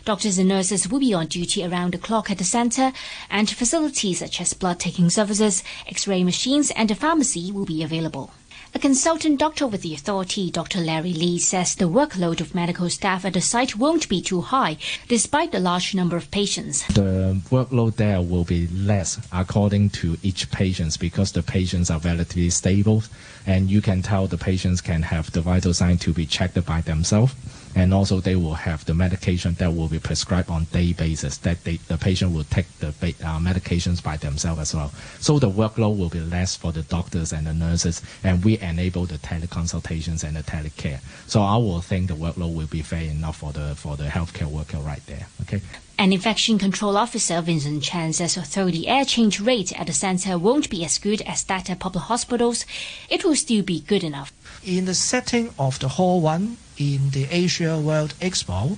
Doctors 0.06 0.38
and 0.38 0.50
nurses 0.50 0.90
will 0.90 1.00
be 1.00 1.14
on 1.14 1.28
duty 1.28 1.66
around 1.66 1.94
the 1.94 1.98
clock 1.98 2.32
at 2.32 2.38
the 2.38 2.44
centre, 2.44 2.92
and 3.30 3.50
facilities 3.50 4.20
such 4.20 4.40
as 4.42 4.54
blood 4.54 4.80
taking 4.80 5.10
services, 5.10 5.64
x-ray 5.88 6.24
machines, 6.24 6.72
and 6.72 6.90
a 6.90 6.96
pharmacy 6.96 7.52
will 7.52 7.66
be 7.66 7.84
available. 7.84 8.32
A 8.76 8.80
consultant 8.80 9.40
doctor 9.40 9.66
with 9.66 9.82
the 9.82 9.96
authority, 9.96 10.52
Dr. 10.52 10.80
Larry 10.80 11.12
Lee, 11.12 11.40
says 11.40 11.74
the 11.74 11.90
workload 11.90 12.40
of 12.40 12.54
medical 12.54 12.88
staff 12.88 13.26
at 13.26 13.34
the 13.34 13.42
site 13.42 13.76
won't 13.76 14.08
be 14.08 14.22
too 14.22 14.42
high, 14.42 14.78
despite 15.08 15.52
the 15.52 15.60
large 15.60 15.96
number 15.96 16.16
of 16.16 16.30
patients. 16.30 16.86
The 16.86 17.42
workload 17.50 17.96
there 17.96 18.22
will 18.22 18.44
be 18.44 18.68
less 18.68 19.20
according 19.32 19.90
to 20.02 20.18
each 20.22 20.52
patient 20.52 21.00
because 21.00 21.32
the 21.32 21.42
patients 21.42 21.90
are 21.90 22.00
relatively 22.00 22.52
stable, 22.52 23.02
and 23.48 23.72
you 23.72 23.82
can 23.82 24.04
tell 24.04 24.28
the 24.28 24.38
patients 24.38 24.82
can 24.82 25.02
have 25.02 25.32
the 25.32 25.42
vital 25.42 25.74
sign 25.74 25.98
to 26.00 26.14
be 26.14 26.28
checked 26.28 26.64
by 26.64 26.82
themselves 26.82 27.34
and 27.76 27.94
also 27.94 28.20
they 28.20 28.36
will 28.36 28.54
have 28.54 28.86
the 28.86 28.94
medication 28.94 29.54
that 29.56 29.74
will 29.74 29.88
be 29.88 30.00
prescribed 30.00 30.50
on 30.50 30.66
day 30.66 30.94
basis 30.94 31.38
that 31.38 31.64
they, 31.64 31.78
the 31.88 31.98
patient 31.98 32.34
will 32.34 32.44
take 32.46 32.68
the 32.80 32.90
uh, 32.90 33.40
medications 33.40 34.04
by 34.04 34.18
themselves 34.18 34.60
as 34.62 34.76
well. 34.76 34.92
So 35.20 35.40
the 35.40 35.50
workload 35.50 35.98
will 35.98 36.10
be 36.10 36.20
less 36.20 36.56
for 36.56 36.72
the 36.72 36.84
doctors 36.84 37.32
and 37.34 37.48
the 37.48 37.54
nurses 37.54 38.02
and 38.24 38.44
we 38.44 38.60
enable 38.60 39.06
the 39.06 39.18
teleconsultations 39.18 40.24
and 40.24 40.36
the 40.36 40.44
telecare. 40.44 41.00
So 41.28 41.42
i 41.42 41.58
will 41.58 41.82
think 41.82 42.08
the 42.08 42.16
workload 42.16 42.56
will 42.56 42.68
be 42.68 42.82
fair 42.82 43.04
enough 43.04 43.38
for 43.38 43.52
the 43.52 43.76
for 43.76 43.96
the 43.96 44.06
healthcare 44.06 44.48
worker 44.48 44.78
right 44.78 45.06
there 45.08 45.28
okay? 45.42 45.62
An 45.98 46.14
infection 46.14 46.58
control 46.58 46.96
officer, 46.96 47.42
Vincent 47.42 47.84
Chan, 47.84 48.14
says 48.14 48.38
although 48.38 48.72
the 48.72 48.88
air 48.88 49.04
change 49.04 49.42
rate 49.42 49.78
at 49.78 49.88
the 49.88 49.92
centre 49.92 50.38
won't 50.38 50.70
be 50.70 50.86
as 50.86 50.98
good 50.98 51.22
as 51.24 51.44
that 51.44 51.70
at 51.70 51.80
public 51.80 52.06
hospitals, 52.06 52.66
it 53.10 53.26
will 53.26 53.36
still 53.36 53.64
be 53.64 53.82
good 53.82 54.06
enough. 54.06 54.32
In 54.64 54.86
the 54.86 54.94
setting 54.94 55.54
of 55.60 55.78
the 55.80 55.90
Hall 55.90 56.22
1 56.22 56.56
in 56.80 57.10
the 57.12 57.28
Asia 57.30 57.78
World 57.78 58.14
Expo, 58.22 58.78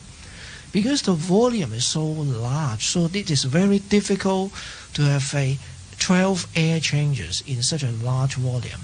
because 0.72 1.04
the 1.04 1.14
volume 1.14 1.74
is 1.74 1.86
so 1.86 2.04
large, 2.04 2.88
so 2.88 3.10
it 3.14 3.30
is 3.30 3.44
very 3.44 3.80
difficult 3.80 4.52
to 4.94 5.04
have 5.04 5.34
a 5.36 5.58
12 6.00 6.48
air 6.56 6.80
changes 6.80 7.44
in 7.46 7.62
such 7.62 7.84
a 7.84 7.92
large 7.92 8.36
volume. 8.36 8.82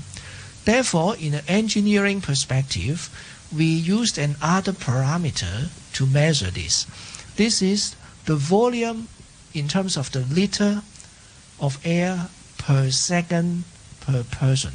Therefore, 0.65 1.15
in 1.15 1.33
an 1.33 1.43
engineering 1.47 2.21
perspective, 2.21 3.09
we 3.55 3.65
used 3.65 4.17
another 4.17 4.73
parameter 4.73 5.69
to 5.93 6.05
measure 6.05 6.51
this. 6.51 6.85
This 7.37 7.61
is 7.61 7.95
the 8.25 8.35
volume 8.35 9.07
in 9.53 9.67
terms 9.67 9.97
of 9.97 10.11
the 10.11 10.19
liter 10.19 10.83
of 11.59 11.79
air 11.83 12.29
per 12.57 12.91
second 12.91 13.63
per 14.01 14.23
person 14.23 14.73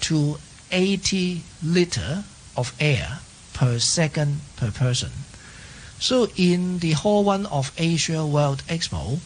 to 0.00 0.36
80 0.70 1.42
liter 1.62 2.24
of 2.56 2.72
air 2.78 3.20
per 3.60 3.78
second 3.78 4.40
per 4.56 4.70
person. 4.70 5.10
So 5.98 6.28
in 6.34 6.78
the 6.78 6.92
Hall 6.92 7.24
1 7.24 7.44
of 7.44 7.72
Asia 7.76 8.24
World 8.24 8.62
Expo, 8.68 9.18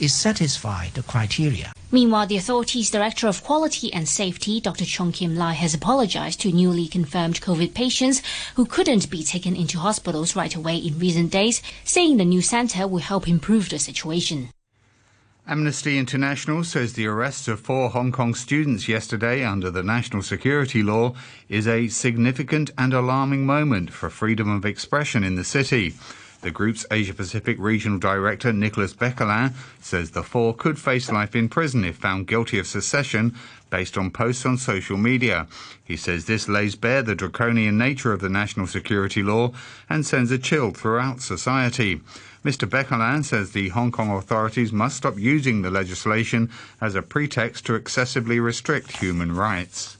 it 0.00 0.08
satisfied 0.08 0.94
the 0.94 1.02
criteria. 1.02 1.72
Meanwhile, 1.92 2.26
the 2.26 2.38
authority's 2.38 2.90
Director 2.90 3.28
of 3.28 3.44
Quality 3.44 3.92
and 3.92 4.08
Safety, 4.08 4.60
Dr. 4.60 4.86
Chong 4.86 5.12
Kim 5.12 5.36
Lai, 5.36 5.52
has 5.52 5.74
apologized 5.74 6.40
to 6.40 6.52
newly 6.52 6.88
confirmed 6.88 7.42
COVID 7.42 7.74
patients 7.74 8.22
who 8.54 8.64
couldn't 8.64 9.10
be 9.10 9.22
taken 9.22 9.54
into 9.54 9.78
hospitals 9.78 10.34
right 10.34 10.54
away 10.54 10.76
in 10.78 10.98
recent 10.98 11.30
days, 11.30 11.60
saying 11.84 12.16
the 12.16 12.24
new 12.24 12.40
center 12.40 12.88
will 12.88 13.04
help 13.10 13.28
improve 13.28 13.68
the 13.68 13.78
situation. 13.78 14.48
Amnesty 15.48 15.96
International 15.96 16.64
says 16.64 16.94
the 16.94 17.06
arrest 17.06 17.46
of 17.46 17.60
four 17.60 17.90
Hong 17.90 18.10
Kong 18.10 18.34
students 18.34 18.88
yesterday 18.88 19.44
under 19.44 19.70
the 19.70 19.84
national 19.84 20.24
security 20.24 20.82
law 20.82 21.14
is 21.48 21.68
a 21.68 21.86
significant 21.86 22.72
and 22.76 22.92
alarming 22.92 23.46
moment 23.46 23.92
for 23.92 24.10
freedom 24.10 24.50
of 24.50 24.64
expression 24.66 25.22
in 25.22 25.36
the 25.36 25.44
city. 25.44 25.94
The 26.42 26.50
group's 26.50 26.84
Asia 26.90 27.14
Pacific 27.14 27.58
Regional 27.60 28.00
Director, 28.00 28.52
Nicholas 28.52 28.92
Bequelin, 28.92 29.54
says 29.80 30.10
the 30.10 30.24
four 30.24 30.52
could 30.52 30.80
face 30.80 31.12
life 31.12 31.36
in 31.36 31.48
prison 31.48 31.84
if 31.84 31.94
found 31.94 32.26
guilty 32.26 32.58
of 32.58 32.66
secession 32.66 33.36
based 33.70 33.96
on 33.96 34.10
posts 34.10 34.44
on 34.44 34.58
social 34.58 34.96
media. 34.96 35.46
He 35.84 35.96
says 35.96 36.24
this 36.24 36.48
lays 36.48 36.74
bare 36.74 37.02
the 37.02 37.14
draconian 37.14 37.78
nature 37.78 38.12
of 38.12 38.20
the 38.20 38.28
national 38.28 38.66
security 38.66 39.22
law 39.22 39.52
and 39.88 40.04
sends 40.04 40.32
a 40.32 40.38
chill 40.38 40.72
throughout 40.72 41.20
society. 41.20 42.00
Mr. 42.46 42.70
Bequelin 42.70 43.24
says 43.24 43.50
the 43.50 43.70
Hong 43.70 43.90
Kong 43.90 44.08
authorities 44.08 44.72
must 44.72 44.98
stop 44.98 45.18
using 45.18 45.62
the 45.62 45.70
legislation 45.70 46.48
as 46.80 46.94
a 46.94 47.02
pretext 47.02 47.66
to 47.66 47.74
excessively 47.74 48.38
restrict 48.38 48.98
human 48.98 49.34
rights. 49.34 49.96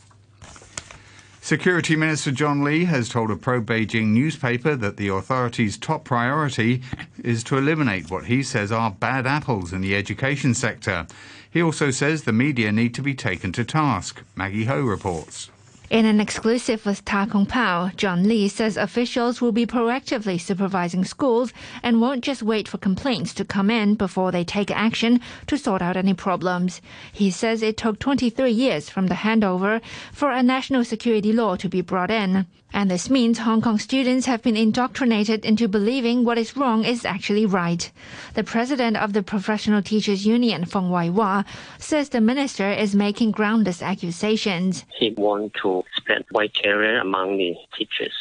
Security 1.41 1.97
Minister 1.97 2.31
John 2.31 2.63
Lee 2.63 2.85
has 2.85 3.09
told 3.09 3.33
a 3.33 3.37
pro 3.37 3.61
Beijing 3.61 4.13
newspaper 4.13 4.77
that 4.77 4.97
the 4.97 5.09
authorities' 5.09 5.77
top 5.77 6.05
priority 6.05 6.83
is 7.21 7.43
to 7.43 7.59
eliminate 7.59 8.13
what 8.13 8.27
he 8.27 8.45
says 8.45 8.71
are 8.71 8.93
bad 8.93 9.27
apples 9.27 9.73
in 9.73 9.81
the 9.81 9.97
education 9.97 10.55
sector. 10.55 11.09
He 11.51 11.61
also 11.61 11.91
says 11.91 12.23
the 12.23 12.33
media 12.33 12.71
need 12.71 12.95
to 12.95 13.03
be 13.03 13.15
taken 13.15 13.51
to 13.53 13.65
task. 13.65 14.23
Maggie 14.37 14.67
Ho 14.67 14.83
reports. 14.83 15.51
In 15.89 16.05
an 16.05 16.21
exclusive 16.21 16.85
with 16.85 17.05
Ta 17.05 17.27
Kung 17.27 17.47
Pao, 17.47 17.93
John 17.97 18.27
Lee 18.27 18.49
says 18.49 18.77
officials 18.77 19.41
will 19.41 19.53
be 19.53 19.67
proactively 19.67 20.41
supervising 20.41 21.05
schools 21.05 21.53
and 21.81 22.01
won't 22.01 22.25
just 22.25 22.43
wait 22.43 22.67
for 22.67 22.77
complaints 22.77 23.33
to 23.35 23.45
come 23.45 23.71
in 23.71 23.95
before 23.95 24.33
they 24.33 24.43
take 24.43 24.73
action 24.73 25.21
to 25.47 25.57
sort 25.57 25.83
out 25.83 25.97
any 25.97 26.13
problems. 26.13 26.81
He 27.13 27.31
says 27.31 27.63
it 27.63 27.77
took 27.77 28.01
23 28.01 28.51
years 28.51 28.91
from 28.91 29.07
the 29.07 29.15
handover 29.15 29.81
for 30.13 30.33
a 30.33 30.43
national 30.43 30.85
security 30.85 31.33
law 31.33 31.55
to 31.55 31.69
be 31.69 31.83
brought 31.83 32.11
in. 32.11 32.47
And 32.73 32.91
this 32.91 33.09
means 33.09 33.39
Hong 33.39 33.63
Kong 33.63 33.79
students 33.79 34.27
have 34.27 34.43
been 34.43 34.57
indoctrinated 34.57 35.45
into 35.45 35.69
believing 35.69 36.25
what 36.25 36.37
is 36.37 36.57
wrong 36.57 36.85
is 36.85 37.05
actually 37.05 37.47
right. 37.47 37.91
The 38.35 38.45
president 38.45 38.97
of 38.97 39.13
the 39.13 39.23
Professional 39.23 39.83
Teachers 39.83 40.27
Union, 40.27 40.65
Fung 40.65 40.91
Wai-wah, 40.91 41.45
says 41.79 42.09
the 42.09 42.21
minister 42.21 42.71
is 42.71 42.95
making 42.95 43.31
groundless 43.31 43.83
accusations. 43.83 44.85
He 44.95 45.11
wants 45.11 45.61
to 45.63 45.85
spread 45.95 46.25
white 46.31 46.55
terror 46.55 46.99
among 46.99 47.39
the 47.39 47.57
teachers 47.77 48.15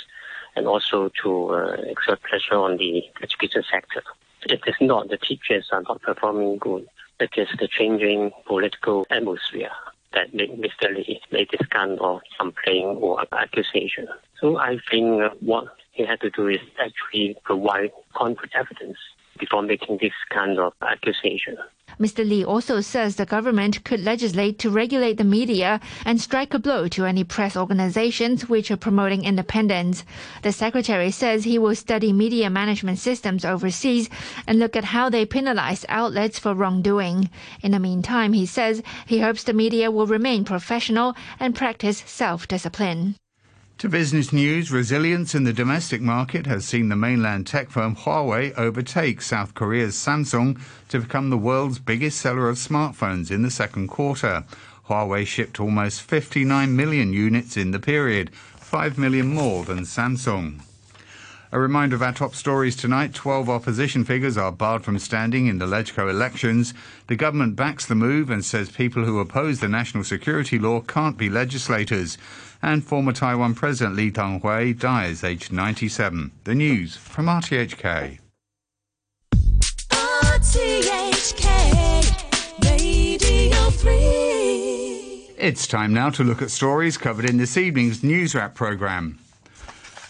and 0.55 0.67
also 0.67 1.11
to 1.23 1.49
uh, 1.49 1.71
exert 1.83 2.21
pressure 2.21 2.55
on 2.55 2.77
the 2.77 3.03
education 3.21 3.63
sector. 3.69 4.03
It 4.43 4.61
is 4.65 4.75
not 4.79 5.09
the 5.09 5.17
teachers 5.17 5.67
are 5.71 5.81
not 5.81 6.01
performing 6.01 6.59
good. 6.59 6.87
It 7.19 7.31
is 7.35 7.49
the 7.59 7.67
changing 7.67 8.31
political 8.45 9.05
atmosphere 9.09 9.71
that 10.15 10.33
Mr. 10.33 10.95
Lee 10.95 11.21
made 11.31 11.49
this 11.51 11.67
kind 11.69 11.99
of 11.99 12.21
complaint 12.39 12.97
or 12.99 13.23
accusation. 13.31 14.07
So 14.41 14.57
I 14.57 14.79
think 14.89 15.21
what 15.41 15.65
he 15.91 16.05
had 16.05 16.19
to 16.21 16.29
do 16.31 16.47
is 16.47 16.59
actually 16.79 17.37
provide 17.43 17.91
concrete 18.15 18.51
evidence 18.55 18.97
before 19.39 19.61
making 19.61 19.99
this 20.01 20.13
kind 20.29 20.57
of 20.57 20.73
accusation. 20.81 21.57
Mr. 21.99 22.27
Lee 22.27 22.43
also 22.43 22.81
says 22.81 23.15
the 23.15 23.25
government 23.25 23.83
could 23.83 24.03
legislate 24.03 24.59
to 24.59 24.69
regulate 24.69 25.17
the 25.17 25.23
media 25.23 25.79
and 26.05 26.19
strike 26.19 26.53
a 26.53 26.59
blow 26.59 26.87
to 26.87 27.05
any 27.05 27.23
press 27.23 27.55
organizations 27.55 28.49
which 28.49 28.69
are 28.69 28.77
promoting 28.77 29.23
independence. 29.23 30.03
The 30.41 30.51
secretary 30.51 31.11
says 31.11 31.43
he 31.43 31.57
will 31.57 31.75
study 31.75 32.11
media 32.11 32.49
management 32.49 32.99
systems 32.99 33.45
overseas 33.45 34.09
and 34.47 34.59
look 34.59 34.75
at 34.75 34.85
how 34.85 35.09
they 35.09 35.25
penalize 35.25 35.85
outlets 35.89 36.37
for 36.37 36.53
wrongdoing. 36.53 37.29
In 37.61 37.71
the 37.71 37.79
meantime, 37.79 38.33
he 38.33 38.45
says 38.45 38.83
he 39.05 39.21
hopes 39.21 39.43
the 39.43 39.53
media 39.53 39.89
will 39.89 40.07
remain 40.07 40.45
professional 40.45 41.15
and 41.39 41.55
practice 41.55 42.03
self-discipline. 42.05 43.15
To 43.79 43.89
business 43.89 44.31
news, 44.31 44.71
resilience 44.71 45.35
in 45.35 45.43
the 45.43 45.51
domestic 45.51 45.99
market 45.99 46.45
has 46.45 46.63
seen 46.63 46.87
the 46.87 46.95
mainland 46.95 47.45
tech 47.45 47.69
firm 47.69 47.93
Huawei 47.93 48.53
overtake 48.57 49.21
South 49.21 49.53
Korea's 49.53 49.95
Samsung 49.95 50.57
to 50.87 51.01
become 51.01 51.29
the 51.29 51.37
world's 51.37 51.77
biggest 51.77 52.21
seller 52.21 52.47
of 52.47 52.55
smartphones 52.55 53.29
in 53.29 53.41
the 53.41 53.51
second 53.51 53.89
quarter. 53.89 54.45
Huawei 54.87 55.27
shipped 55.27 55.59
almost 55.59 56.03
59 56.03 56.73
million 56.73 57.11
units 57.11 57.57
in 57.57 57.71
the 57.71 57.79
period, 57.79 58.33
5 58.33 58.97
million 58.97 59.27
more 59.33 59.65
than 59.65 59.79
Samsung. 59.79 60.61
A 61.51 61.59
reminder 61.59 61.95
of 61.95 62.01
our 62.01 62.13
top 62.13 62.33
stories 62.33 62.75
tonight 62.75 63.13
12 63.13 63.49
opposition 63.49 64.03
figures 64.03 64.37
are 64.37 64.51
barred 64.51 64.83
from 64.83 64.99
standing 64.99 65.47
in 65.47 65.57
the 65.57 65.65
LegCo 65.65 66.09
elections. 66.09 66.73
The 67.07 67.15
government 67.15 67.55
backs 67.55 67.85
the 67.85 67.95
move 67.95 68.29
and 68.29 68.43
says 68.43 68.69
people 68.71 69.03
who 69.03 69.19
oppose 69.19 69.59
the 69.59 69.67
national 69.67 70.05
security 70.05 70.59
law 70.59 70.81
can't 70.81 71.17
be 71.17 71.29
legislators. 71.29 72.17
And 72.61 72.83
former 72.83 73.11
Taiwan 73.11 73.53
President 73.55 73.95
Lee 73.95 74.11
Teng-hui 74.11 74.73
dies 74.73 75.23
aged 75.23 75.51
97. 75.51 76.31
The 76.43 76.55
news 76.55 76.95
from 76.97 77.27
RTHK. 77.27 78.19
RTHK 79.91 81.49
Radio 82.63 83.69
3. 83.69 85.35
It's 85.37 85.67
time 85.67 85.93
now 85.93 86.09
to 86.11 86.23
look 86.23 86.41
at 86.41 86.49
stories 86.49 86.97
covered 86.97 87.29
in 87.29 87.37
this 87.37 87.57
evening's 87.57 88.03
News 88.03 88.33
Wrap 88.33 88.55
programme. 88.55 89.19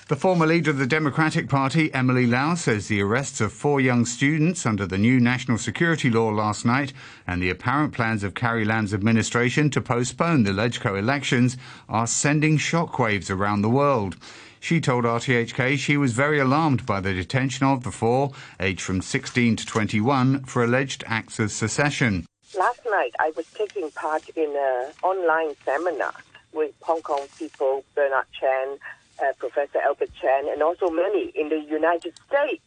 The 0.08 0.16
former 0.16 0.46
leader 0.46 0.70
of 0.70 0.78
the 0.78 0.86
Democratic 0.86 1.50
Party, 1.50 1.92
Emily 1.92 2.28
Lau, 2.28 2.54
says 2.54 2.88
the 2.88 3.02
arrests 3.02 3.42
of 3.42 3.52
four 3.52 3.82
young 3.82 4.06
students 4.06 4.64
under 4.64 4.86
the 4.86 5.00
new 5.00 5.20
national 5.20 5.58
security 5.58 6.12
law 6.12 6.30
last 6.30 6.64
night 6.64 6.94
and 7.26 7.42
the 7.42 7.50
apparent 7.50 7.92
plans 7.92 8.24
of 8.24 8.36
Carrie 8.36 8.66
Lam's 8.66 8.94
administration 8.94 9.72
to 9.72 9.82
postpone 9.82 10.44
the 10.44 10.52
LegCo 10.52 11.00
elections 11.00 11.58
are 11.90 12.06
sending 12.06 12.60
shockwaves 12.60 13.32
around 13.32 13.64
the 13.64 13.70
world. 13.70 14.16
She 14.60 14.80
told 14.80 15.06
RTHK 15.06 15.80
she 15.80 15.98
was 15.98 16.14
very 16.14 16.38
alarmed 16.38 16.86
by 16.86 17.00
the 17.00 17.14
detention 17.14 17.66
of 17.66 17.84
the 17.84 17.92
four, 17.92 18.32
aged 18.60 18.82
from 18.82 19.02
16 19.02 19.56
to 19.56 19.66
21, 19.66 20.44
for 20.44 20.64
alleged 20.64 21.04
acts 21.08 21.40
of 21.40 21.52
secession. 21.52 22.28
Last 22.56 22.82
night, 22.92 23.16
I 23.20 23.32
was 23.36 23.48
taking 23.56 23.90
part 23.90 24.30
in 24.36 24.56
an 24.56 24.92
online 25.02 25.56
seminar 25.66 26.14
with 26.54 26.76
Hong 26.82 27.02
Kong 27.02 27.26
people, 27.40 27.84
Bernard 27.96 28.28
Chan, 28.40 28.78
uh, 29.22 29.34
Professor 29.40 29.80
Albert 29.80 30.10
Chan, 30.20 30.46
and 30.50 30.62
also 30.62 30.90
many 30.90 31.32
in 31.36 31.50
the 31.50 31.60
United 31.60 32.14
States. 32.28 32.64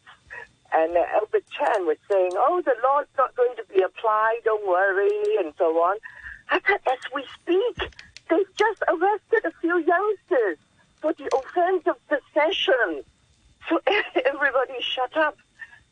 And 0.71 0.95
uh, 0.95 1.01
Albert 1.13 1.43
Chan 1.49 1.85
was 1.85 1.97
saying, 2.09 2.31
oh, 2.35 2.61
the 2.63 2.75
law's 2.83 3.07
not 3.17 3.35
going 3.35 3.55
to 3.57 3.63
be 3.73 3.81
applied, 3.81 4.39
don't 4.45 4.67
worry, 4.67 5.37
and 5.39 5.53
so 5.57 5.65
on. 5.81 5.97
I 6.49 6.59
said, 6.65 6.79
as 6.91 6.99
we 7.13 7.23
speak, 7.41 7.91
they've 8.29 8.55
just 8.55 8.83
arrested 8.87 9.45
a 9.45 9.51
few 9.61 9.77
youngsters 9.79 10.57
for 11.01 11.13
the 11.13 11.29
offense 11.35 11.83
of 11.87 11.95
possession. 12.07 13.03
So 13.67 13.79
everybody 14.25 14.73
shut 14.81 15.15
up. 15.17 15.37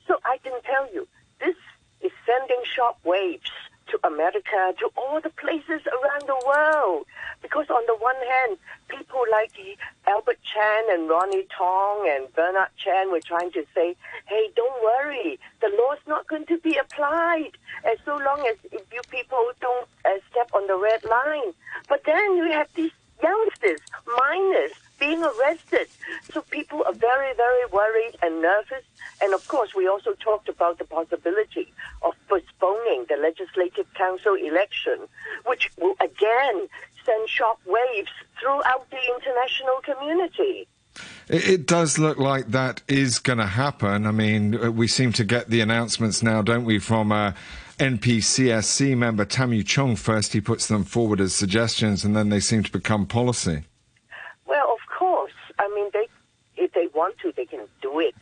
So 0.07 0.17
I 0.23 0.37
can 0.37 0.53
tell 0.63 0.93
you, 0.93 1.07
this 1.39 1.55
is 2.01 2.11
sending 2.25 2.61
shock 2.63 2.97
waves 3.03 3.51
to 3.89 3.99
America, 4.07 4.73
to 4.79 4.89
all 4.95 5.19
the 5.21 5.29
places 5.29 5.81
around 5.87 6.23
the 6.27 6.41
world. 6.45 7.05
Because 7.41 7.69
on 7.69 7.83
the 7.87 7.95
one 7.95 8.15
hand, 8.29 8.57
people 8.87 9.23
like 9.31 9.51
Albert 10.07 10.39
Chan 10.43 10.83
and 10.89 11.09
Ronnie 11.09 11.47
Tong 11.55 12.07
and 12.09 12.31
Bernard 12.33 12.69
Chan 12.77 13.11
were 13.11 13.21
trying 13.21 13.51
to 13.51 13.65
say, 13.73 13.95
hey, 14.25 14.49
don't 14.55 14.83
worry, 14.83 15.39
the 15.61 15.69
law's 15.77 15.99
not 16.07 16.27
going 16.27 16.45
to 16.45 16.57
be 16.59 16.77
applied 16.77 17.51
as 17.85 17.97
so 18.05 18.17
long 18.17 18.45
as 18.47 18.57
you 18.71 19.01
people 19.09 19.51
don't 19.61 19.87
uh, 20.05 20.17
step 20.31 20.49
on 20.53 20.67
the 20.67 20.77
red 20.77 21.03
line. 21.05 21.53
But 21.87 22.03
then 22.05 22.37
you 22.37 22.51
have 22.51 22.67
these 22.75 22.91
youngsters, 23.21 23.79
minors, 24.17 24.73
being 24.99 25.23
arrested. 25.23 25.87
So 26.31 26.41
people 26.41 26.83
are 26.85 26.93
very, 26.93 27.33
very 27.35 27.65
worried 27.71 28.15
and 28.21 28.41
nervous. 28.41 28.83
And 29.21 29.33
of 29.33 29.47
course, 29.47 29.73
we 29.75 29.87
also 29.87 30.13
talked 30.13 30.49
about 30.49 30.77
the 30.77 30.85
possibility 30.85 31.71
of 32.01 32.13
postponing 32.27 33.05
the 33.09 33.17
Legislative 33.17 33.91
Council 33.93 34.35
election, 34.35 35.07
which 35.45 35.69
will 35.77 35.95
again 35.99 36.67
send 37.05 37.29
shock 37.29 37.59
waves 37.65 38.11
throughout 38.39 38.89
the 38.89 38.99
international 39.15 39.81
community. 39.83 40.67
It 41.29 41.67
does 41.67 41.99
look 41.99 42.17
like 42.17 42.47
that 42.47 42.81
is 42.87 43.19
going 43.19 43.39
to 43.39 43.47
happen. 43.47 44.05
I 44.05 44.11
mean, 44.11 44.75
we 44.75 44.87
seem 44.87 45.11
to 45.13 45.25
get 45.25 45.49
the 45.49 45.59
announcements 45.59 46.23
now, 46.23 46.41
don't 46.41 46.63
we, 46.63 46.79
from 46.79 47.11
uh, 47.11 47.33
NPCSC 47.79 48.97
member 48.97 49.25
Tam 49.25 49.51
Yiu 49.51 49.65
Chung. 49.65 49.95
First, 49.95 50.33
he 50.33 50.41
puts 50.41 50.67
them 50.67 50.83
forward 50.83 51.19
as 51.19 51.35
suggestions, 51.35 52.05
and 52.05 52.15
then 52.15 52.29
they 52.29 52.39
seem 52.39 52.63
to 52.63 52.71
become 52.71 53.05
policy. 53.05 53.63
I 55.59 55.67
mean, 55.73 55.89
they 55.93 56.07
if 56.57 56.73
they 56.73 56.87
want 56.93 57.17
to, 57.19 57.31
they 57.35 57.45
can 57.45 57.67
do 57.81 57.99
it. 57.99 58.15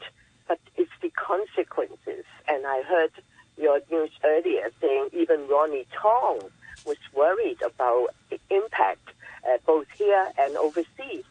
But 0.48 0.60
it's 0.76 0.92
the 1.02 1.10
consequences. 1.10 2.26
And 2.48 2.66
I 2.68 2.84
heard 2.84 3.12
your 3.58 3.80
news 3.90 4.12
earlier 4.24 4.70
saying 4.82 5.10
even 5.14 5.48
Ronnie 5.48 5.88
Tong 6.00 6.42
was 6.86 6.98
worried 7.14 7.62
about 7.62 8.10
the 8.30 8.40
impact 8.50 9.10
uh, 9.48 9.58
both 9.66 9.88
here 9.96 10.32
and 10.38 10.56
overseas. 10.58 11.24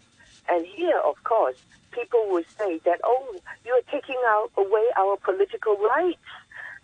And 0.48 0.66
here, 0.66 0.98
of 0.98 1.22
course, 1.24 1.56
people 1.92 2.26
will 2.28 2.44
say 2.58 2.80
that, 2.84 3.00
oh, 3.04 3.36
you're 3.64 3.82
taking 3.90 4.20
out, 4.26 4.50
away 4.56 4.86
our 4.96 5.16
political 5.18 5.76
rights. 5.76 6.18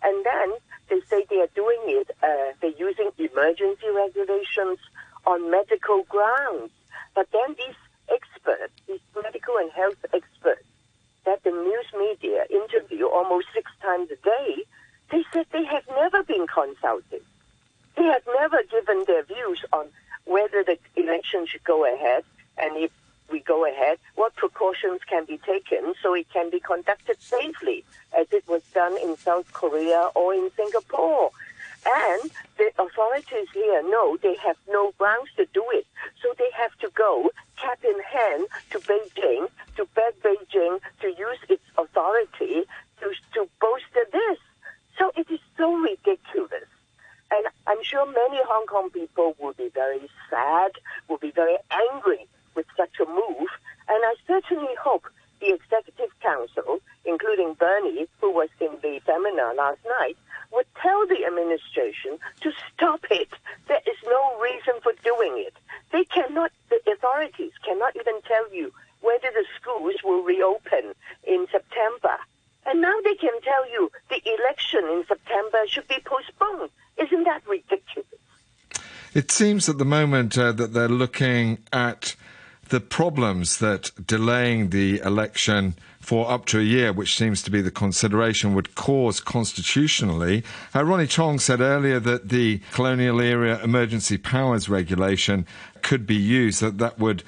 And 0.03 0.25
then 0.25 0.53
they 0.89 1.01
say 1.09 1.25
they 1.29 1.41
are 1.41 1.49
doing 1.53 1.79
it, 1.85 2.11
uh, 2.23 2.53
they're 2.61 2.71
using 2.77 3.11
emergency 3.17 3.87
regulations 3.93 4.79
on 5.25 5.51
medical 5.51 6.03
grounds. 6.03 6.71
But 7.13 7.27
then 7.31 7.55
these 7.57 7.75
experts, 8.11 8.73
these 8.87 8.99
medical 9.15 9.57
and 9.57 9.71
health 9.71 10.03
experts 10.13 10.65
that 11.25 11.43
the 11.43 11.51
news 11.51 11.85
media 11.97 12.45
interview 12.49 13.07
almost 13.07 13.47
six 13.53 13.71
times 13.81 14.09
a 14.11 14.15
day, 14.17 14.63
they 15.11 15.23
said 15.31 15.45
they 15.51 15.65
have 15.65 15.83
never 15.89 16.23
been 16.23 16.47
consulted. 16.47 17.23
They 17.95 18.03
have 18.03 18.23
never 18.27 18.63
given 18.63 19.03
their 19.05 19.23
views 19.23 19.63
on 19.71 19.87
whether 20.25 20.63
the 20.63 20.77
election 20.95 21.45
should 21.45 21.63
go 21.63 21.85
ahead 21.85 22.23
and 22.57 22.77
if 22.77 22.91
we 23.31 23.39
go 23.39 23.65
ahead, 23.65 23.97
what 24.15 24.35
precautions 24.35 25.01
can 25.07 25.25
be 25.25 25.37
taken 25.37 25.93
so 26.01 26.13
it 26.13 26.27
can 26.33 26.49
be 26.49 26.59
conducted 26.59 27.21
safely, 27.21 27.83
as 28.17 28.27
it 28.31 28.45
was 28.47 28.61
done 28.73 28.97
in 28.97 29.15
South 29.17 29.51
Korea 29.53 30.09
or 30.15 30.33
in 30.33 30.49
Singapore. 30.55 31.31
And 31.85 32.29
the 32.57 32.71
authorities 32.77 33.47
here 33.53 33.81
know 33.83 34.17
they 34.17 34.35
have 34.35 34.57
no 34.69 34.91
grounds 34.97 35.29
to 35.37 35.47
do 35.53 35.63
it. 35.71 35.87
So 36.21 36.33
they 36.37 36.49
have 36.55 36.77
to 36.79 36.89
go 36.93 37.31
cap 37.57 37.79
in 37.83 37.99
hand 38.01 38.47
to 38.71 38.79
Beijing, 38.79 39.49
to 39.77 39.87
beg 39.95 40.21
Beijing 40.21 40.79
to 41.01 41.07
use 41.07 41.39
its 41.49 41.63
authority 41.77 42.63
to, 42.99 43.13
to 43.33 43.49
bolster 43.59 44.05
this. 44.11 44.37
So 44.99 45.11
it 45.15 45.29
is 45.31 45.39
so 45.57 45.73
ridiculous. 45.75 46.67
And 47.31 47.47
I'm 47.65 47.81
sure 47.83 48.05
many 48.05 48.39
Hong 48.43 48.67
Kong 48.67 48.89
people 48.89 49.35
will 49.39 49.53
be 49.53 49.69
very 49.69 50.07
sad, 50.29 50.71
will 51.07 51.17
be 51.17 51.31
very 51.31 51.57
angry 51.71 52.27
with 52.55 52.65
such 52.77 52.99
a 52.99 53.05
move. 53.05 53.47
And 53.87 54.03
I 54.03 54.15
certainly 54.27 54.75
hope 54.81 55.07
the 55.39 55.53
Executive 55.53 56.11
Council, 56.21 56.79
including 57.05 57.53
Bernie, 57.55 58.07
who 58.19 58.31
was 58.31 58.49
in 58.59 58.71
the 58.81 59.01
seminar 59.05 59.55
last 59.55 59.79
night, 59.99 60.17
would 60.51 60.65
tell 60.81 61.07
the 61.07 61.25
administration 61.25 62.19
to 62.41 62.51
stop 62.73 63.05
it. 63.09 63.29
There 63.67 63.81
is 63.87 63.97
no 64.05 64.39
reason 64.39 64.81
for 64.83 64.93
doing 65.03 65.35
it. 65.37 65.55
They 65.91 66.03
cannot, 66.05 66.51
the 66.69 66.79
authorities 66.91 67.53
cannot 67.65 67.95
even 67.95 68.21
tell 68.27 68.53
you 68.53 68.71
whether 69.01 69.31
the 69.31 69.45
schools 69.59 69.95
will 70.03 70.23
reopen 70.23 70.93
in 71.23 71.47
September. 71.51 72.17
And 72.65 72.81
now 72.81 72.93
they 73.03 73.15
can 73.15 73.41
tell 73.41 73.69
you 73.71 73.91
the 74.09 74.21
election 74.25 74.83
September 75.07 75.57
should 75.67 75.87
be 75.87 75.97
postponed. 76.05 76.69
Isn't 76.97 77.23
that 77.23 77.41
ridiculous? 77.47 78.07
It 79.13 79.31
seems 79.31 79.67
at 79.67 79.77
the 79.77 79.85
moment 79.85 80.37
uh, 80.37 80.53
that 80.53 80.73
they're 80.73 80.87
looking 80.87 81.59
at 81.73 82.15
the 82.69 82.79
problems 82.79 83.57
that 83.57 83.91
delaying 84.07 84.69
the 84.69 84.99
election 84.99 85.75
for 85.99 86.31
up 86.31 86.45
to 86.45 86.59
a 86.59 86.63
year, 86.63 86.93
which 86.93 87.17
seems 87.17 87.41
to 87.43 87.51
be 87.51 87.61
the 87.61 87.69
consideration, 87.71 88.55
would 88.55 88.73
cause 88.75 89.19
constitutionally. 89.19 90.43
Uh, 90.73 90.83
Ronnie 90.85 91.07
Chong 91.07 91.37
said 91.39 91.59
earlier 91.59 91.99
that 91.99 92.29
the 92.29 92.61
colonial 92.71 93.19
era 93.19 93.61
emergency 93.61 94.17
powers 94.17 94.69
regulation 94.69 95.45
could 95.81 96.07
be 96.07 96.15
used, 96.15 96.61
that 96.61 96.77
that 96.77 96.97
would 96.97 97.23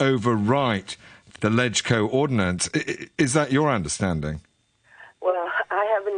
overwrite 0.00 0.96
the 1.40 1.48
LegCo 1.48 2.12
ordinance. 2.12 2.68
Is 3.16 3.32
that 3.34 3.52
your 3.52 3.70
understanding? 3.70 4.40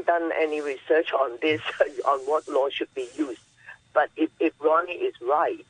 Haven't 0.00 0.30
done 0.30 0.32
any 0.38 0.60
research 0.60 1.12
on 1.12 1.38
this, 1.42 1.60
on 2.06 2.20
what 2.20 2.48
law 2.48 2.68
should 2.70 2.92
be 2.94 3.08
used. 3.16 3.40
But 3.92 4.10
if, 4.16 4.30
if 4.38 4.52
Ronnie 4.60 4.92
is 4.92 5.14
right, 5.20 5.66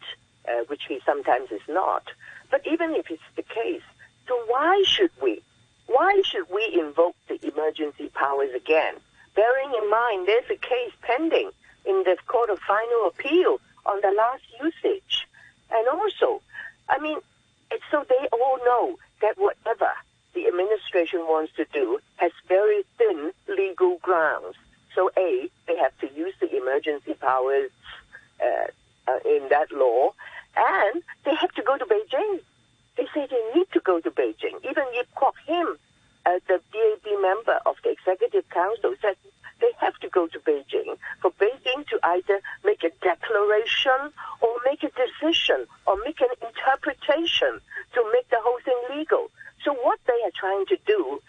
uh, 0.48 0.64
which 0.68 0.82
he 0.88 1.00
sometimes 1.04 1.50
is 1.50 1.62
not, 1.68 2.04
but 2.50 2.66
even 2.66 2.94
if 2.94 3.10
it's 3.10 3.22
the 3.36 3.42
case, 3.42 3.82
so 4.28 4.34
why 4.46 4.84
should 4.86 5.10
we? 5.22 5.42
Why 5.86 6.22
should 6.24 6.48
we 6.52 6.78
invoke 6.78 7.16
the 7.28 7.40
emergency 7.42 8.10
powers 8.14 8.50
again? 8.54 8.94
Bearing 9.34 9.72
in 9.74 9.90
mind 9.90 10.28
there's 10.28 10.50
a 10.50 10.56
case 10.56 10.92
pending 11.02 11.50
in 11.84 12.04
the 12.04 12.16
Court 12.26 12.50
of 12.50 12.60
Final 12.60 13.08
Appeal 13.08 13.60
on 13.86 14.00
the 14.02 14.14
last 14.16 14.42
usage. 14.62 15.26
And 15.72 15.88
also, 15.88 16.42
I 16.88 17.00
mean, 17.00 17.18
so 17.90 18.04
they 18.08 18.28
all 18.32 18.58
know 18.64 18.96
that 19.22 19.36
whatever 19.38 19.90
the 20.40 20.48
administration 20.48 21.20
wants 21.20 21.53
to 21.57 21.66
do 21.72 21.98
has 22.16 22.33
very 22.48 22.83
thin 22.96 23.33
legal 23.48 23.98
grounds. 23.98 24.57
So, 24.94 25.11
A, 25.16 25.48
they 25.66 25.76
have 25.76 25.96
to 25.98 26.09
use 26.14 26.35
the 26.40 26.57
emergency 26.57 27.14
powers 27.14 27.70
uh, 28.42 28.68
uh, 29.07 29.18
in 29.24 29.48
that 29.50 29.70
law, 29.70 30.12
and 30.57 31.03
they 31.24 31.35
have 31.35 31.53
to 31.53 31.62
go 31.62 31.76
to 31.76 31.85
Beijing. 31.85 32.40
They 32.96 33.07
say 33.14 33.26
they 33.31 33.44
need 33.55 33.66
to 33.72 33.81
go 33.81 34.00
to 34.00 34.11
Beijing. 34.11 34.57
Even 34.64 34.85
Yip 34.94 35.09
Kwok 35.16 35.35
Him, 35.46 35.79
uh, 36.26 36.38
the 36.48 36.61
DAB 36.72 37.20
member 37.20 37.61
of 37.66 37.76
the 37.85 37.90
Executive 37.90 38.48
Council 38.50 38.94
said 39.00 39.16
they 39.61 39.72
have 39.79 39.96
to 39.98 40.09
go 40.09 40.26
to 40.26 40.38
Beijing 40.40 40.96
for 41.20 41.31
Beijing 41.33 41.87
to 41.88 42.00
either 42.03 42.40
make 42.64 42.83
a 42.83 42.90
declaration 43.03 44.12
or 44.40 44.57
make 44.64 44.83
a 44.83 44.90
decision 44.90 45.66
or 45.87 45.96
make 46.05 46.20
an 46.20 46.33
interpretation 46.42 47.61
to 47.94 48.11
make 48.12 48.29
the 48.31 48.38
whole 48.40 48.59
thing 48.64 48.98
legal. 48.98 49.31
So 49.64 49.75
what 49.75 49.99
they 50.07 50.18
are 50.25 50.35
trying 50.35 50.66
to 50.66 50.79
do 50.87 51.20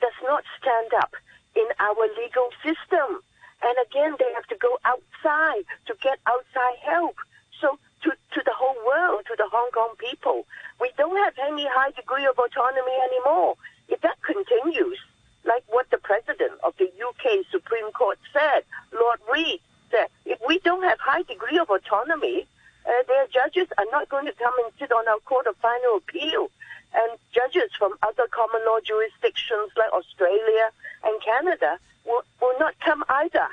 does 0.00 0.18
not 0.24 0.44
stand 0.60 0.92
up 0.94 1.14
in 1.54 1.66
our 1.78 2.06
legal 2.16 2.50
system. 2.62 3.22
And 3.62 3.76
again, 3.86 4.16
they 4.18 4.32
have 4.34 4.46
to 4.48 4.56
go 4.56 4.78
outside 4.84 5.64
to 5.86 5.94
get 6.02 6.18
outside 6.26 6.78
help. 6.82 7.16
So 7.60 7.78
to, 8.02 8.10
to 8.10 8.40
the 8.44 8.54
whole 8.54 8.78
world, 8.86 9.22
to 9.28 9.34
the 9.36 9.48
Hong 9.50 9.70
Kong 9.70 9.94
people, 9.98 10.46
we 10.80 10.90
don't 10.98 11.16
have 11.16 11.34
any 11.38 11.66
high 11.66 11.90
degree 11.92 12.26
of 12.26 12.38
autonomy 12.38 12.96
anymore. 13.10 13.56
If 13.88 14.00
that 14.02 14.18
continues, 14.22 14.98
like 15.44 15.64
what 15.68 15.90
the 15.90 15.98
president 15.98 16.58
of 16.64 16.74
the 16.78 16.90
UK 16.90 17.46
Supreme 17.50 17.90
Court 17.92 18.18
said, 18.32 18.62
Lord 18.92 19.20
Reed 19.32 19.60
said, 19.90 20.08
if 20.24 20.38
we 20.46 20.58
don't 20.60 20.82
have 20.82 20.98
high 20.98 21.22
degree 21.22 21.58
of 21.58 21.70
autonomy, 21.70 22.46
uh, 22.86 22.90
their 23.06 23.26
judges 23.28 23.68
are 23.78 23.86
not 23.92 24.08
going 24.08 24.26
to 24.26 24.32
come 24.32 24.54
and 24.64 24.72
sit 24.78 24.90
on 24.90 25.06
our 25.06 25.20
court 25.20 25.46
of 25.46 25.56
final 25.58 25.96
appeal. 25.98 26.50
And 26.94 27.18
judges 27.32 27.70
from 27.78 27.94
other 28.02 28.26
common 28.30 28.60
law 28.66 28.78
jurisdictions 28.84 29.70
like 29.76 29.92
Australia 29.92 30.70
and 31.04 31.22
Canada 31.22 31.78
will, 32.04 32.22
will 32.40 32.58
not 32.58 32.74
come 32.80 33.04
either. 33.08 33.48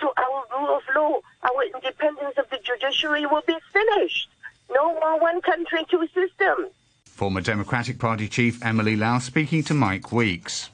So 0.00 0.12
our 0.16 0.44
rule 0.58 0.76
of 0.76 0.82
law, 0.94 1.20
our 1.42 1.64
independence 1.74 2.34
of 2.36 2.50
the 2.50 2.58
judiciary 2.58 3.24
will 3.26 3.44
be 3.46 3.56
finished. 3.72 4.28
No 4.70 4.94
more 4.94 5.20
one 5.20 5.40
country, 5.40 5.86
two 5.90 6.06
systems. 6.14 6.72
Former 7.04 7.40
Democratic 7.40 7.98
Party 7.98 8.28
chief 8.28 8.64
Emily 8.64 8.96
Lau 8.96 9.18
speaking 9.18 9.62
to 9.64 9.74
Mike 9.74 10.12
Weeks. 10.12 10.70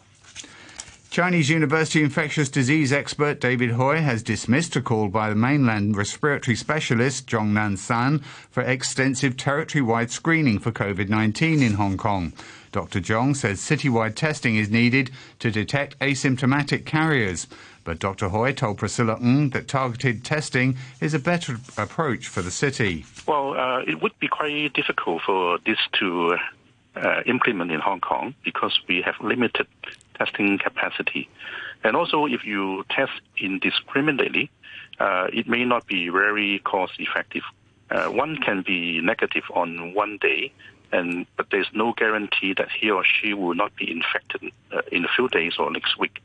Chinese 1.19 1.51
University 1.51 2.01
infectious 2.01 2.49
disease 2.49 2.93
expert 2.93 3.41
David 3.41 3.71
Hui 3.71 4.01
has 4.01 4.23
dismissed 4.23 4.77
a 4.77 4.81
call 4.81 5.09
by 5.09 5.29
the 5.29 5.35
mainland 5.35 5.97
respiratory 5.97 6.55
specialist 6.55 7.27
Zhong 7.27 7.51
Nanshan 7.51 8.23
for 8.53 8.63
extensive 8.63 9.37
territory-wide 9.37 10.13
screening 10.13 10.61
for 10.61 10.71
COVID-19 10.71 11.61
in 11.61 11.73
Hong 11.75 11.97
Kong. 11.97 12.33
Dr. 12.71 13.01
Zhong 13.01 13.35
says 13.35 13.59
citywide 13.59 14.15
testing 14.15 14.55
is 14.55 14.71
needed 14.71 15.11
to 15.41 15.51
detect 15.51 15.99
asymptomatic 15.99 16.85
carriers. 16.87 17.49
But 17.83 17.99
Dr. 17.99 18.29
Hui 18.29 18.53
told 18.53 18.79
Priscilla 18.79 19.19
Ng 19.21 19.51
that 19.51 19.67
targeted 19.67 20.25
testing 20.25 20.77
is 21.01 21.15
a 21.15 21.19
better 21.19 21.59
approach 21.77 22.29
for 22.29 22.43
the 22.43 22.53
city. 22.53 23.05
Well, 23.27 23.59
uh, 23.59 23.81
it 23.81 24.01
would 24.01 24.17
be 24.21 24.29
quite 24.29 24.73
difficult 24.73 25.23
for 25.27 25.59
this 25.67 25.79
to 25.95 26.37
uh, 26.95 27.23
implement 27.27 27.73
in 27.73 27.81
Hong 27.81 28.01
Kong 28.01 28.35
because 28.45 28.79
we 28.89 29.03
have 29.03 29.17
limited 29.21 29.67
testing 30.19 30.59
capacity. 30.59 31.29
And 31.85 31.97
also, 31.97 32.27
if 32.27 32.45
you 32.45 32.85
test 32.91 33.21
indiscriminately, 33.39 34.51
uh, 34.99 35.29
it 35.33 35.49
may 35.49 35.65
not 35.65 35.87
be 35.87 36.09
very 36.09 36.59
cost 36.61 36.95
effective. 36.99 37.43
Uh, 37.91 38.07
one 38.07 38.37
can 38.37 38.63
be 38.63 39.01
negative 39.01 39.45
on 39.55 39.95
one 39.95 40.19
day, 40.21 40.53
and 40.93 41.27
but 41.37 41.47
there's 41.51 41.69
no 41.73 41.93
guarantee 41.93 42.53
that 42.55 42.69
he 42.71 42.91
or 42.91 43.05
she 43.05 43.33
will 43.33 43.55
not 43.55 43.75
be 43.77 43.91
infected 43.91 44.53
uh, 44.73 44.83
in 44.93 45.05
a 45.05 45.09
few 45.09 45.29
days 45.29 45.55
or 45.59 45.71
next 45.71 45.99
week. 45.99 46.23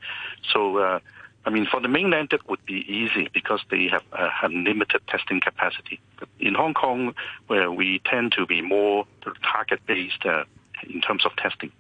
So. 0.52 0.78
Uh, 0.78 1.00
I 1.46 1.50
mean, 1.50 1.68
for 1.70 1.82
the 1.82 1.90
mainland, 1.90 2.30
that 2.32 2.48
would 2.50 2.66
be 2.66 2.86
easy 2.88 3.30
because 3.34 3.60
they 3.70 3.90
have 3.90 4.04
uh, 4.14 4.30
unlimited 4.44 5.02
testing 5.08 5.42
capacity. 5.42 6.00
But 6.18 6.30
in 6.40 6.54
Hong 6.54 6.74
Kong, 6.74 7.14
where 7.48 7.70
we 7.70 8.00
tend 8.06 8.32
to 8.38 8.46
be 8.46 8.62
more 8.62 9.06
target-based 9.52 10.26
uh, 10.26 10.46
in 10.90 11.02
terms 11.02 11.26
of 11.26 11.36
testing. 11.36 11.72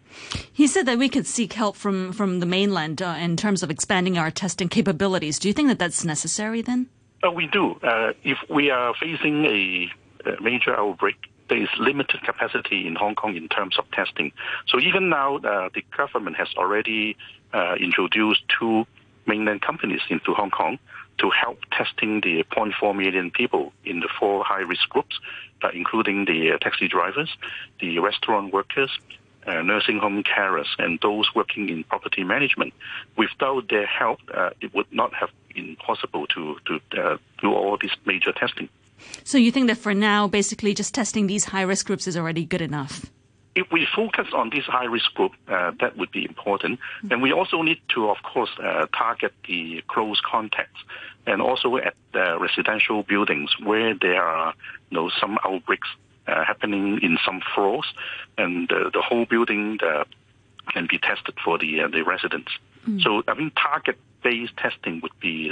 He 0.52 0.68
said 0.68 0.86
that 0.86 0.98
we 0.98 1.10
could 1.10 1.26
seek 1.26 1.54
help 1.54 1.76
from, 1.76 2.14
from 2.14 2.40
the 2.40 2.46
mainland 2.46 3.02
uh, 3.02 3.16
in 3.20 3.38
terms 3.38 3.64
of 3.64 3.72
expanding 3.72 4.18
our 4.18 4.32
testing 4.32 4.70
capabilities. 4.70 5.40
Do 5.40 5.48
you 5.48 5.54
think 5.54 5.70
that 5.70 5.80
that's 5.80 6.06
necessary 6.06 6.62
then? 6.62 6.88
Uh, 7.26 7.32
we 7.32 7.48
do. 7.48 7.74
Uh, 7.82 8.14
if 8.24 8.38
we 8.50 8.70
are 8.70 8.94
facing 9.00 9.46
a, 9.46 9.90
a, 10.26 10.42
major 10.42 10.76
outbreak, 10.76 11.16
there 11.50 11.62
is 11.62 11.70
limited 11.80 12.22
capacity 12.24 12.86
in 12.86 12.96
Hong 12.96 13.16
Kong 13.16 13.36
in 13.36 13.48
terms 13.48 13.78
of 13.78 13.90
testing. 13.92 14.32
So 14.68 14.80
even 14.80 15.10
now, 15.10 15.38
uh, 15.38 15.70
the 15.74 15.84
government 15.96 16.36
has 16.38 16.50
already 16.58 17.16
uh, 17.54 17.76
introduced 17.80 18.42
two 18.60 18.86
mainland 19.26 19.62
companies 19.62 20.02
into 20.10 20.34
Hong 20.34 20.52
Kong 20.52 20.80
to 21.20 21.30
help 21.30 21.60
testing 21.72 22.22
the 22.22 22.44
0.4 22.52 22.96
million 22.96 23.32
people 23.32 23.74
in 23.86 24.00
the 24.00 24.10
four 24.20 24.44
high-risk 24.44 24.90
groups, 24.90 25.20
including 25.74 26.26
the 26.26 26.52
uh, 26.54 26.58
taxi 26.58 26.88
drivers, 26.88 27.36
the 27.80 28.00
restaurant 28.00 28.54
workers, 28.54 28.92
uh, 29.46 29.62
nursing 29.62 30.00
home 30.00 30.24
carers, 30.24 30.68
and 30.80 31.00
those 31.02 31.30
working 31.36 31.70
in 31.70 31.84
property 31.84 32.24
management. 32.24 32.74
Without 33.18 33.70
their 33.70 33.86
help, 33.86 34.20
uh, 34.34 34.52
it 34.62 34.74
would 34.74 34.92
not 34.92 35.14
have 35.14 35.30
been 35.54 35.76
possible 35.78 36.26
to, 36.28 36.58
to 36.66 37.02
uh, 37.02 37.18
do 37.42 37.54
all 37.54 37.78
this 37.82 37.92
major 38.06 38.32
testing. 38.32 38.70
So 39.24 39.38
you 39.38 39.52
think 39.52 39.68
that 39.68 39.78
for 39.78 39.94
now, 39.94 40.28
basically 40.28 40.74
just 40.74 40.94
testing 40.94 41.28
these 41.28 41.46
high-risk 41.46 41.86
groups 41.86 42.08
is 42.08 42.16
already 42.16 42.46
good 42.46 42.62
enough? 42.62 43.06
If 43.56 43.68
we 43.72 43.88
focus 43.96 44.28
on 44.34 44.50
this 44.50 44.66
high 44.66 44.86
risk 44.86 45.14
group, 45.14 45.34
uh, 45.48 45.72
that 45.80 45.98
would 45.98 46.12
be 46.12 46.26
important. 46.26 46.80
And 47.12 47.22
we 47.22 47.32
also 47.32 47.62
need 47.62 47.80
to, 47.90 48.10
of 48.10 48.18
course, 48.24 48.50
uh, 48.62 48.88
target 48.88 49.34
the 49.48 49.84
close 49.88 50.20
contacts 50.22 50.80
and 51.28 51.42
also 51.42 51.78
at 51.78 51.96
uh, 52.16 52.40
residential 52.40 53.04
buildings 53.04 53.52
where 53.64 53.94
there 53.94 54.24
are 54.24 54.54
you 54.90 54.98
know, 54.98 55.12
some 55.20 55.38
outbreaks 55.46 55.88
uh, 56.28 56.44
happening 56.44 57.00
in 57.02 57.18
some 57.26 57.42
floors 57.54 57.86
and 58.38 58.70
the 58.70 59.02
whole 59.02 59.26
building 59.26 59.78
uh, 59.86 60.04
can 60.72 60.88
be 60.90 60.98
tested 60.98 61.36
for 61.44 61.58
the, 61.58 61.82
uh, 61.82 61.88
the 61.88 62.02
residents. 62.02 62.52
Mm. 62.88 63.02
So, 63.02 63.24
I 63.28 63.36
mean, 63.36 63.52
target 63.52 63.98
based 64.24 64.58
testing 64.58 65.02
would 65.02 65.18
be 65.20 65.52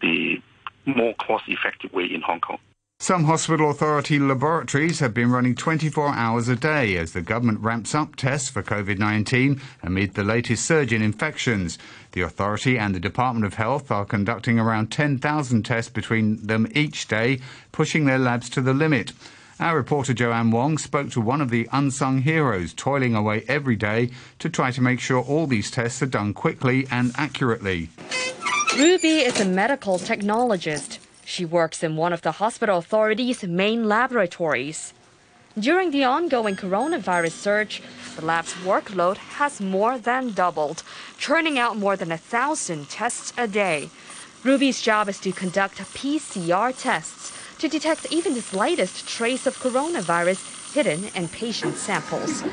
the 0.00 0.42
more 0.86 1.14
cost 1.14 1.44
effective 1.48 1.92
way 1.92 2.06
in 2.06 2.22
Hong 2.22 2.40
Kong. 2.40 2.58
Some 2.98 3.24
hospital 3.24 3.70
authority 3.70 4.18
laboratories 4.18 5.00
have 5.00 5.12
been 5.12 5.30
running 5.30 5.54
24 5.54 6.14
hours 6.14 6.48
a 6.48 6.56
day 6.56 6.96
as 6.96 7.12
the 7.12 7.20
government 7.20 7.60
ramps 7.60 7.94
up 7.94 8.16
tests 8.16 8.48
for 8.48 8.62
COVID 8.62 8.98
19 8.98 9.60
amid 9.82 10.14
the 10.14 10.24
latest 10.24 10.64
surge 10.64 10.94
in 10.94 11.02
infections. 11.02 11.78
The 12.12 12.22
authority 12.22 12.78
and 12.78 12.94
the 12.94 12.98
Department 12.98 13.44
of 13.44 13.54
Health 13.54 13.90
are 13.90 14.06
conducting 14.06 14.58
around 14.58 14.90
10,000 14.90 15.62
tests 15.62 15.90
between 15.90 16.44
them 16.46 16.66
each 16.74 17.06
day, 17.06 17.40
pushing 17.70 18.06
their 18.06 18.18
labs 18.18 18.48
to 18.50 18.62
the 18.62 18.74
limit. 18.74 19.12
Our 19.60 19.76
reporter 19.76 20.14
Joanne 20.14 20.50
Wong 20.50 20.78
spoke 20.78 21.10
to 21.10 21.20
one 21.20 21.42
of 21.42 21.50
the 21.50 21.68
unsung 21.72 22.22
heroes 22.22 22.72
toiling 22.72 23.14
away 23.14 23.44
every 23.46 23.76
day 23.76 24.10
to 24.38 24.48
try 24.48 24.70
to 24.70 24.80
make 24.80 25.00
sure 25.00 25.22
all 25.22 25.46
these 25.46 25.70
tests 25.70 26.02
are 26.02 26.06
done 26.06 26.32
quickly 26.32 26.88
and 26.90 27.12
accurately. 27.16 27.90
Ruby 28.74 29.20
is 29.20 29.38
a 29.38 29.44
medical 29.44 29.98
technologist. 29.98 31.05
She 31.28 31.44
works 31.44 31.82
in 31.82 31.96
one 31.96 32.12
of 32.12 32.22
the 32.22 32.38
hospital 32.40 32.78
authority's 32.78 33.42
main 33.42 33.88
laboratories. 33.88 34.94
During 35.58 35.90
the 35.90 36.04
ongoing 36.04 36.54
coronavirus 36.54 37.32
surge, 37.32 37.82
the 38.14 38.24
lab's 38.24 38.54
workload 38.64 39.16
has 39.16 39.60
more 39.60 39.98
than 39.98 40.34
doubled, 40.34 40.84
churning 41.18 41.58
out 41.58 41.76
more 41.76 41.96
than 41.96 42.12
a 42.12 42.16
thousand 42.16 42.88
tests 42.90 43.32
a 43.36 43.48
day. 43.48 43.90
Ruby's 44.44 44.80
job 44.80 45.08
is 45.08 45.18
to 45.20 45.32
conduct 45.32 45.78
PCR 45.78 46.72
tests 46.80 47.32
to 47.58 47.66
detect 47.66 48.06
even 48.12 48.34
the 48.34 48.40
slightest 48.40 49.08
trace 49.08 49.48
of 49.48 49.58
coronavirus 49.58 50.74
hidden 50.74 51.06
in 51.16 51.26
patient 51.26 51.74
samples. 51.74 52.44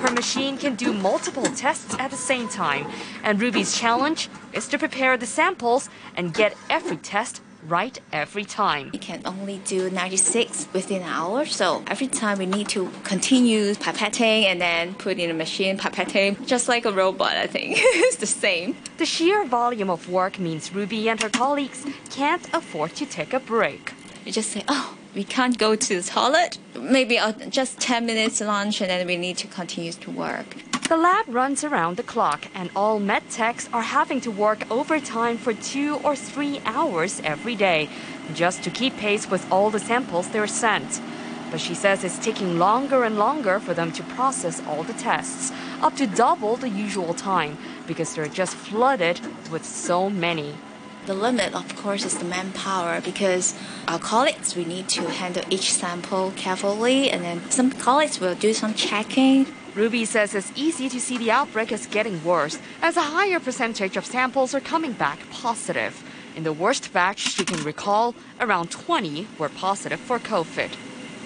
Her 0.00 0.10
machine 0.10 0.56
can 0.56 0.76
do 0.76 0.92
multiple 0.92 1.44
tests 1.44 1.94
at 1.98 2.10
the 2.10 2.16
same 2.16 2.48
time, 2.48 2.86
and 3.22 3.40
Ruby's 3.40 3.78
challenge 3.78 4.30
is 4.54 4.66
to 4.68 4.78
prepare 4.78 5.16
the 5.16 5.26
samples 5.26 5.90
and 6.16 6.32
get 6.32 6.56
every 6.70 6.96
test 6.96 7.42
right 7.66 7.98
every 8.12 8.44
time. 8.44 8.90
We 8.92 8.98
can 8.98 9.20
only 9.26 9.58
do 9.58 9.90
96 9.90 10.68
within 10.72 11.02
an 11.02 11.08
hour, 11.08 11.44
so 11.44 11.84
every 11.86 12.06
time 12.06 12.38
we 12.38 12.46
need 12.46 12.68
to 12.70 12.90
continue 13.04 13.74
pipetting 13.74 14.44
and 14.44 14.60
then 14.60 14.94
put 14.94 15.18
in 15.18 15.30
a 15.30 15.34
machine 15.34 15.76
pipetting, 15.76 16.46
just 16.46 16.66
like 16.66 16.86
a 16.86 16.92
robot, 16.92 17.36
I 17.36 17.46
think. 17.46 17.76
it's 17.80 18.16
the 18.16 18.26
same. 18.26 18.76
The 18.96 19.06
sheer 19.06 19.44
volume 19.44 19.90
of 19.90 20.08
work 20.08 20.38
means 20.38 20.74
Ruby 20.74 21.08
and 21.08 21.22
her 21.22 21.28
colleagues 21.28 21.84
can't 22.08 22.48
afford 22.54 22.94
to 22.96 23.06
take 23.06 23.32
a 23.34 23.40
break. 23.40 23.92
You 24.24 24.32
just 24.32 24.50
say, 24.50 24.64
oh, 24.68 24.96
we 25.14 25.24
can't 25.24 25.58
go 25.58 25.74
to 25.74 26.00
the 26.00 26.08
toilet. 26.08 26.58
Maybe 26.78 27.18
just 27.48 27.80
10 27.80 28.06
minutes 28.06 28.40
lunch 28.40 28.80
and 28.80 28.90
then 28.90 29.06
we 29.06 29.16
need 29.16 29.38
to 29.38 29.46
continue 29.46 29.92
to 29.92 30.10
work. 30.10 30.56
The 30.88 30.96
lab 30.96 31.26
runs 31.28 31.62
around 31.62 31.98
the 31.98 32.02
clock, 32.02 32.48
and 32.52 32.68
all 32.74 32.98
med 32.98 33.22
techs 33.30 33.68
are 33.72 33.82
having 33.82 34.20
to 34.22 34.30
work 34.32 34.68
overtime 34.72 35.38
for 35.38 35.54
two 35.54 36.00
or 36.02 36.16
three 36.16 36.60
hours 36.64 37.20
every 37.22 37.54
day 37.54 37.88
just 38.34 38.64
to 38.64 38.70
keep 38.70 38.96
pace 38.96 39.30
with 39.30 39.46
all 39.52 39.70
the 39.70 39.78
samples 39.78 40.28
they're 40.30 40.48
sent. 40.48 41.00
But 41.52 41.60
she 41.60 41.74
says 41.74 42.02
it's 42.02 42.18
taking 42.18 42.58
longer 42.58 43.04
and 43.04 43.18
longer 43.18 43.60
for 43.60 43.72
them 43.72 43.92
to 43.92 44.02
process 44.02 44.60
all 44.66 44.82
the 44.82 44.92
tests, 44.94 45.52
up 45.80 45.94
to 45.94 46.08
double 46.08 46.56
the 46.56 46.68
usual 46.68 47.14
time, 47.14 47.56
because 47.86 48.12
they're 48.14 48.26
just 48.26 48.56
flooded 48.56 49.20
with 49.52 49.64
so 49.64 50.10
many. 50.10 50.56
The 51.06 51.14
limit, 51.14 51.54
of 51.54 51.74
course, 51.76 52.04
is 52.04 52.18
the 52.18 52.24
manpower 52.24 53.00
because 53.00 53.54
our 53.88 53.98
colleagues, 53.98 54.54
we 54.54 54.64
need 54.64 54.88
to 54.90 55.08
handle 55.08 55.42
each 55.48 55.72
sample 55.72 56.32
carefully, 56.36 57.10
and 57.10 57.24
then 57.24 57.50
some 57.50 57.70
colleagues 57.70 58.20
will 58.20 58.34
do 58.34 58.52
some 58.52 58.74
checking. 58.74 59.46
Ruby 59.74 60.04
says 60.04 60.34
it's 60.34 60.52
easy 60.56 60.88
to 60.88 61.00
see 61.00 61.16
the 61.16 61.30
outbreak 61.30 61.72
is 61.72 61.86
getting 61.86 62.22
worse 62.22 62.58
as 62.82 62.96
a 62.96 63.02
higher 63.02 63.40
percentage 63.40 63.96
of 63.96 64.04
samples 64.04 64.54
are 64.54 64.60
coming 64.60 64.92
back 64.92 65.18
positive. 65.30 66.02
In 66.36 66.42
the 66.42 66.52
worst 66.52 66.92
batch 66.92 67.20
she 67.20 67.44
can 67.44 67.62
recall, 67.64 68.14
around 68.40 68.70
20 68.70 69.26
were 69.38 69.48
positive 69.48 70.00
for 70.00 70.18
COVID. 70.18 70.70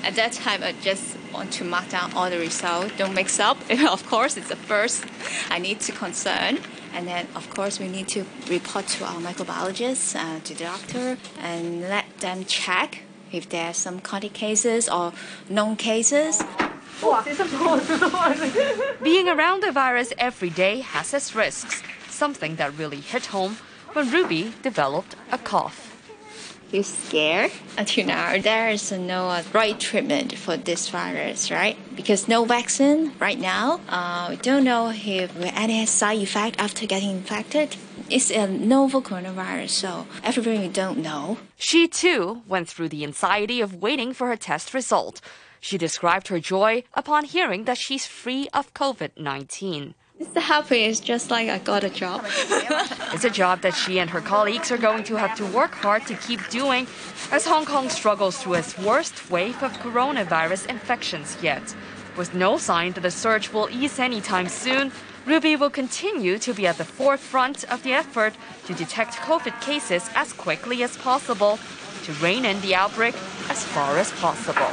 At 0.05 0.17
that 0.17 0.33
time, 0.33 0.63
I 0.63 0.73
just 0.83 1.17
want 1.33 1.53
to 1.55 1.65
mark 1.65 1.89
down 1.89 2.13
all 2.13 2.29
the 2.29 2.39
results. 2.39 2.93
Don't 2.99 3.15
mix 3.15 3.41
up. 3.41 3.57
of 3.71 4.07
course, 4.07 4.37
it's 4.37 4.49
the 4.49 4.57
first 4.57 5.05
I 5.49 5.59
need 5.59 5.81
to 5.81 5.93
concern. 5.93 6.59
And 6.95 7.09
then, 7.09 7.27
of 7.35 7.51
course, 7.51 7.81
we 7.81 7.89
need 7.89 8.09
to 8.09 8.25
report 8.49 8.87
to 8.87 9.05
our 9.05 9.21
microbiologist, 9.21 10.15
uh, 10.15 10.41
to 10.41 10.55
the 10.55 10.65
doctor, 10.65 11.19
and 11.41 11.83
let 11.83 12.07
them 12.21 12.45
check 12.45 13.03
if 13.33 13.49
there 13.49 13.71
are 13.71 13.75
some 13.75 13.99
contact 14.01 14.35
cases 14.35 14.89
or 14.89 15.13
known 15.49 15.77
cases. 15.77 16.43
Being 19.03 19.29
around 19.29 19.63
the 19.63 19.73
virus 19.73 20.13
every 20.19 20.51
day 20.51 20.81
has 20.81 21.13
its 21.13 21.35
risks, 21.35 21.83
something 22.09 22.57
that 22.57 22.79
really 22.79 23.01
hit 23.01 23.27
home 23.27 23.57
when 23.93 24.11
Ruby 24.11 24.55
developed 24.63 25.17
a 25.33 25.39
cough. 25.39 25.94
Feel 26.75 26.83
scared 26.83 27.53
until 27.79 28.07
now. 28.07 28.37
There 28.37 28.69
is 28.69 28.91
no 28.91 29.29
uh, 29.29 29.45
right 29.53 29.79
treatment 29.79 30.37
for 30.37 30.57
this 30.57 30.89
virus, 30.89 31.49
right? 31.49 31.77
Because 31.95 32.27
no 32.27 32.45
vaccine 32.45 33.13
right 33.21 33.39
now. 33.39 33.79
Uh, 33.89 34.27
we 34.31 34.37
don't 34.39 34.65
know 34.65 34.91
if 34.93 35.37
we 35.37 35.45
any 35.55 35.87
side 35.87 36.19
effect 36.19 36.59
after 36.59 36.85
getting 36.85 37.11
infected. 37.11 37.77
It's 38.11 38.29
a 38.33 38.49
novel 38.49 39.03
coronavirus, 39.03 39.71
so 39.71 40.09
everything 40.25 40.63
we 40.63 40.67
don't 40.67 40.99
know. 40.99 41.39
She 41.57 41.87
too 41.87 42.43
went 42.49 42.69
through 42.69 42.89
the 42.89 43.05
anxiety 43.05 43.61
of 43.61 43.81
waiting 43.81 44.13
for 44.13 44.27
her 44.27 44.37
test 44.37 44.75
result. 44.75 45.21
She 45.61 45.79
described 45.79 46.27
her 46.27 46.41
joy 46.41 46.83
upon 46.95 47.27
hearing 47.27 47.67
that 47.67 47.79
she's 47.79 48.05
free 48.05 48.49
of 48.53 48.75
COVID 48.75 49.11
19. 49.17 49.95
It's 50.19 50.37
happy. 50.37 50.85
It's 50.85 51.01
just 51.01 51.31
like 51.31 51.49
I 51.49 51.59
got 51.59 51.83
a 51.85 51.91
job. 51.91 52.25
It's 53.15 53.25
a 53.25 53.31
job 53.31 53.61
that 53.63 53.75
she 53.75 54.01
and 54.01 54.11
her 54.11 54.21
colleagues 54.21 54.73
are 54.73 54.77
going 54.77 55.05
to 55.05 55.15
have 55.15 55.37
to 55.37 55.47
work 55.47 55.73
hard 55.73 56.05
to 56.09 56.15
keep 56.15 56.41
doing 56.51 56.89
as 57.31 57.47
Hong 57.47 57.65
Kong 57.65 57.89
struggles 57.89 58.39
through 58.39 58.55
its 58.55 58.77
worst 58.77 59.31
wave 59.31 59.63
of 59.63 59.73
coronavirus 59.79 60.67
infections 60.67 61.37
yet. 61.41 61.63
With 62.17 62.35
no 62.35 62.59
sign 62.59 62.93
that 62.93 63.03
the 63.03 63.11
surge 63.11 63.53
will 63.53 63.69
ease 63.71 64.01
anytime 64.01 64.49
soon, 64.49 64.91
Ruby 65.27 65.55
will 65.55 65.71
continue 65.71 66.39
to 66.39 66.53
be 66.53 66.67
at 66.67 66.79
the 66.79 66.85
forefront 66.85 67.65
of 67.73 67.83
the 67.85 67.93
effort 67.93 68.35
to 68.67 68.75
detect 68.75 69.15
COVID 69.29 69.61
cases 69.61 70.11
as 70.15 70.33
quickly 70.33 70.83
as 70.83 70.97
possible 70.97 71.59
to 72.05 72.13
rein 72.15 72.45
in 72.45 72.61
the 72.61 72.75
outbreak 72.75 73.15
as 73.49 73.65
far 73.65 73.99
as 73.99 74.11
possible. 74.13 74.73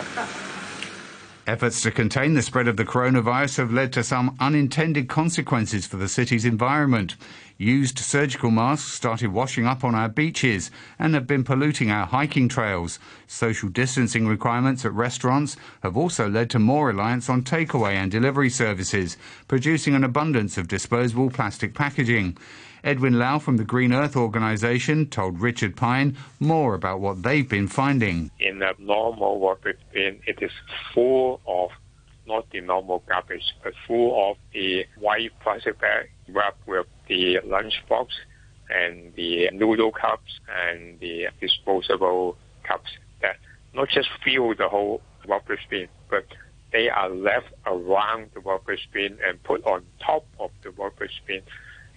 Efforts 1.52 1.82
to 1.82 1.92
contain 1.92 2.34
the 2.34 2.42
spread 2.42 2.70
of 2.70 2.78
the 2.78 2.86
coronavirus 2.86 3.58
have 3.58 3.74
led 3.74 3.92
to 3.92 4.06
some 4.06 4.38
unintended 4.40 5.10
consequences 5.10 5.86
for 5.86 5.98
the 5.98 6.08
city's 6.08 6.46
environment. 6.46 7.18
Used 7.58 8.00
surgical 8.00 8.52
masks 8.52 8.94
started 8.94 9.34
washing 9.34 9.66
up 9.66 9.84
on 9.84 9.94
our 9.94 10.08
beaches 10.08 10.72
and 10.98 11.14
have 11.14 11.28
been 11.28 11.44
polluting 11.44 11.92
our 11.92 12.06
hiking 12.06 12.48
trails. 12.48 13.00
Social 13.28 13.68
distancing 13.68 14.28
requirements 14.28 14.86
at 14.86 14.94
restaurants 14.94 15.58
have 15.84 15.98
also 15.98 16.30
led 16.30 16.50
to 16.52 16.58
more 16.58 16.88
reliance 16.88 17.28
on 17.28 17.44
takeaway 17.44 17.96
and 17.96 18.10
delivery 18.10 18.50
services, 18.50 19.18
producing 19.50 19.94
an 19.94 20.06
abundance 20.06 20.58
of 20.58 20.70
disposable 20.70 21.30
plastic 21.30 21.74
packaging. 21.74 22.38
Edwin 22.84 23.20
Lau 23.20 23.38
from 23.38 23.58
the 23.58 23.64
Green 23.64 23.94
Earth 23.94 24.16
Organization 24.16 25.06
told 25.08 25.40
Richard 25.40 25.76
Pine 25.76 26.18
more 26.40 26.74
about 26.74 27.00
what 27.00 27.22
they've 27.22 27.48
been 27.48 27.68
finding. 27.68 28.32
In 28.40 28.62
a 28.62 28.74
normal 28.80 29.40
garbage 29.40 29.78
bin, 29.94 30.20
it 30.26 30.42
is 30.42 30.52
full 30.94 31.42
of 31.46 31.70
not 32.26 32.50
the 32.52 32.62
normal 32.62 33.04
garbage, 33.08 33.54
but 33.64 33.74
full 33.88 34.32
of 34.32 34.38
the 34.54 34.86
white 34.98 35.32
plastic 35.42 35.80
bag 35.80 36.10
wrapped 36.30 36.68
with 36.68 36.88
the 37.08 37.40
lunchbox 37.46 38.08
and 38.70 39.14
the 39.16 39.50
noodle 39.52 39.92
cups 39.92 40.40
and 40.50 41.00
the 41.00 41.28
disposable 41.40 42.38
cups 42.64 42.90
that 43.22 43.36
not 43.74 43.90
just 43.90 44.10
fill 44.24 44.56
the 44.56 44.68
whole 44.68 45.02
rubbish 45.28 45.60
bin, 45.70 45.88
but 46.10 46.26
they 46.72 46.90
are 46.90 47.10
left 47.10 47.50
around 47.66 48.30
the 48.34 48.40
rubbish 48.40 48.88
bin 48.92 49.18
and 49.28 49.44
put 49.44 49.64
on 49.66 49.84
top 50.00 50.26
of 50.40 50.50
the 50.64 50.72
rubbish 50.72 51.22
bin 51.28 51.42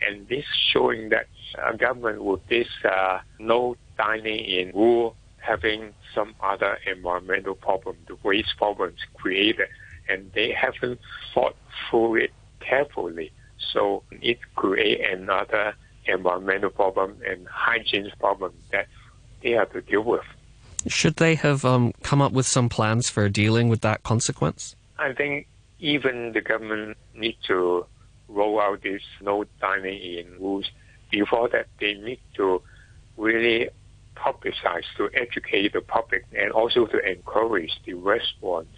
and 0.07 0.29
this 0.29 0.45
showing 0.73 1.11
that 1.11 1.27
uh, 1.63 1.73
government 1.73 2.25
with 2.25 2.47
this 2.49 2.69
uh, 2.85 3.19
no 3.39 3.77
dining 3.97 4.45
in 4.45 4.71
rule 4.73 5.17
having 5.45 5.93
some 6.15 6.35
other 6.41 6.79
environmental 6.87 7.55
problem, 7.55 7.97
the 8.07 8.17
waste 8.23 8.57
problems 8.57 8.99
created, 9.15 9.69
and 10.09 10.31
they 10.33 10.53
haven't 10.53 10.99
thought 11.35 11.55
through 11.89 12.17
it 12.17 12.33
carefully. 12.61 13.31
So 13.73 14.03
it 14.11 14.39
create 14.55 15.01
another 15.01 15.75
environmental 16.07 16.71
problem 16.71 17.19
and 17.29 17.47
hygiene 17.47 18.11
problem 18.19 18.53
that 18.73 18.87
they 19.43 19.51
have 19.51 19.73
to 19.73 19.83
deal 19.83 20.03
with. 20.03 20.25
Should 20.87 21.17
they 21.17 21.35
have 21.37 21.65
um, 21.65 21.93
come 22.03 22.21
up 22.21 22.33
with 22.33 22.47
some 22.47 22.69
plans 22.69 23.09
for 23.09 23.29
dealing 23.29 23.69
with 23.69 23.81
that 23.83 24.03
consequence? 24.03 24.77
I 24.99 25.13
think 25.13 25.47
even 25.79 26.33
the 26.33 26.41
government 26.41 26.97
need 27.15 27.37
to 27.47 27.87
roll 28.29 28.61
out 28.61 28.83
these 28.83 29.01
no 29.21 29.45
dining 29.61 30.01
in 30.01 30.27
rules. 30.41 30.67
Before 31.11 31.49
that, 31.51 31.67
they 31.81 31.95
need 31.95 32.21
to 32.37 32.63
really 33.17 33.69
publicize 34.17 34.85
to 34.97 35.09
educate 35.15 35.73
the 35.73 35.81
public 35.81 36.25
and 36.37 36.53
also 36.53 36.87
to 36.87 36.99
encourage 36.99 37.71
the 37.85 37.95
restaurant 37.95 38.69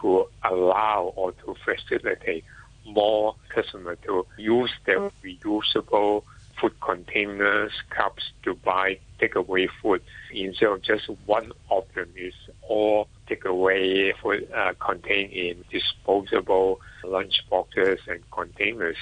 to 0.00 0.26
allow 0.44 1.12
or 1.16 1.32
to 1.32 1.54
facilitate 1.64 2.44
more 2.86 3.34
customers 3.54 3.98
to 4.06 4.26
use 4.38 4.70
their 4.86 5.10
reusable 5.24 6.22
food 6.60 6.72
containers, 6.80 7.72
cups 7.90 8.22
to 8.44 8.54
buy 8.54 8.98
takeaway 9.20 9.68
food 9.82 10.02
instead 10.32 10.68
of 10.68 10.82
just 10.82 11.08
one 11.26 11.52
of 11.70 11.84
them 11.94 12.08
is 12.16 12.34
all 12.62 13.08
takeaway 13.28 14.12
food 14.22 14.48
uh, 14.54 14.72
contained 14.84 15.32
in 15.32 15.64
disposable 15.70 16.80
lunch 17.04 17.42
boxes 17.50 17.98
and 18.08 18.20
containers. 18.30 18.96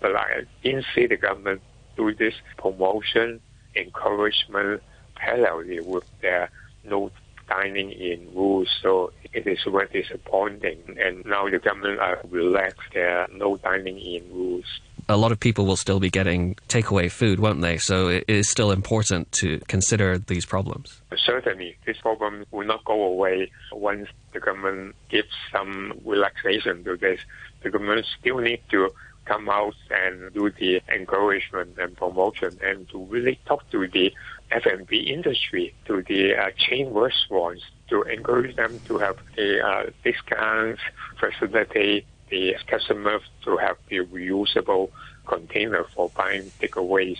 But 0.00 0.16
I 0.16 0.42
didn't 0.62 0.86
see 0.94 1.06
the 1.06 1.16
government 1.16 1.62
do 1.96 2.14
this 2.14 2.34
promotion, 2.56 3.40
encouragement 3.74 4.82
parallelly 5.16 5.84
with 5.84 6.04
their 6.22 6.50
no 6.84 7.10
dining 7.48 7.92
in 7.92 8.28
rules. 8.34 8.68
So 8.82 9.12
it 9.32 9.46
is 9.46 9.58
very 9.64 9.88
disappointing. 9.88 10.78
And 11.04 11.24
now 11.24 11.48
the 11.48 11.58
government 11.58 12.00
are 12.00 12.20
relaxed 12.28 12.92
their 12.92 13.26
no 13.32 13.56
dining 13.56 13.98
in 13.98 14.30
rules 14.32 14.80
a 15.08 15.16
lot 15.16 15.32
of 15.32 15.40
people 15.40 15.64
will 15.64 15.76
still 15.76 16.00
be 16.00 16.10
getting 16.10 16.54
takeaway 16.68 17.10
food, 17.10 17.40
won't 17.40 17.62
they? 17.62 17.78
So 17.78 18.08
it 18.08 18.24
is 18.28 18.50
still 18.50 18.70
important 18.70 19.32
to 19.32 19.58
consider 19.60 20.18
these 20.18 20.44
problems. 20.44 21.00
Certainly, 21.24 21.76
this 21.86 21.96
problem 21.98 22.44
will 22.50 22.66
not 22.66 22.84
go 22.84 23.02
away 23.04 23.50
once 23.72 24.08
the 24.32 24.40
government 24.40 24.94
gives 25.08 25.30
some 25.50 25.98
relaxation 26.04 26.84
to 26.84 26.96
this. 26.96 27.20
The 27.62 27.70
government 27.70 28.06
still 28.20 28.38
need 28.38 28.60
to 28.70 28.90
come 29.28 29.48
out 29.50 29.74
and 29.90 30.32
do 30.32 30.50
the 30.58 30.80
encouragement 30.92 31.76
and 31.78 31.94
promotion 31.96 32.58
and 32.62 32.88
to 32.88 33.04
really 33.04 33.38
talk 33.46 33.68
to 33.70 33.86
the 33.86 34.12
F&B 34.50 34.96
industry, 34.96 35.74
to 35.84 36.02
the 36.08 36.34
uh, 36.34 36.50
chain 36.56 36.88
restaurants, 36.94 37.62
to 37.90 38.02
encourage 38.02 38.56
them 38.56 38.80
to 38.86 38.96
have 38.98 39.16
the 39.36 39.60
uh, 39.60 39.90
discounts, 40.02 40.80
facilitate 41.20 42.06
the 42.30 42.54
customers 42.66 43.20
to 43.44 43.58
have 43.58 43.76
the 43.88 43.98
reusable 43.98 44.90
container 45.26 45.84
for 45.94 46.10
buying 46.16 46.50
takeaways. 46.60 47.18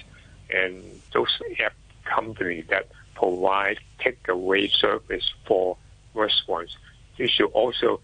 And 0.51 0.83
those 1.12 1.38
app 1.62 1.75
companies 2.05 2.64
that 2.71 2.88
provide 3.14 3.79
takeaway 4.01 4.71
service 4.73 5.31
for 5.47 5.77
restaurants, 6.14 6.77
they 7.18 7.27
should 7.27 7.51
also 7.53 8.01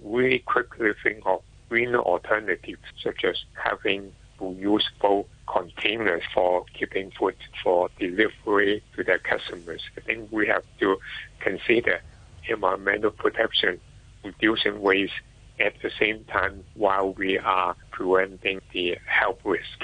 really 0.00 0.38
quickly 0.40 0.90
think 1.02 1.22
of 1.26 1.42
greener 1.72 2.00
alternatives, 2.00 2.82
such 3.02 3.24
as 3.24 3.36
having 3.54 4.12
reusable 4.38 5.24
containers 5.46 6.22
for 6.34 6.66
keeping 6.78 7.10
food 7.18 7.34
for 7.62 7.88
delivery 7.98 8.82
to 8.94 9.02
their 9.02 9.18
customers. 9.18 9.80
I 9.96 10.02
think 10.02 10.30
we 10.30 10.46
have 10.48 10.64
to 10.80 10.98
consider 11.40 12.02
environmental 12.46 13.10
protection, 13.10 13.80
reducing 14.22 14.82
waste, 14.82 15.14
at 15.58 15.72
the 15.82 15.90
same 15.98 16.24
time 16.24 16.62
while 16.74 17.14
we 17.14 17.38
are 17.38 17.74
preventing 17.90 18.60
the 18.74 18.98
health 19.06 19.38
risk. 19.42 19.78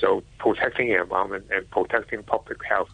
So 0.00 0.22
protecting 0.38 0.90
the 0.90 1.00
environment 1.00 1.46
and 1.50 1.68
protecting 1.68 2.22
public 2.22 2.58
health 2.62 2.90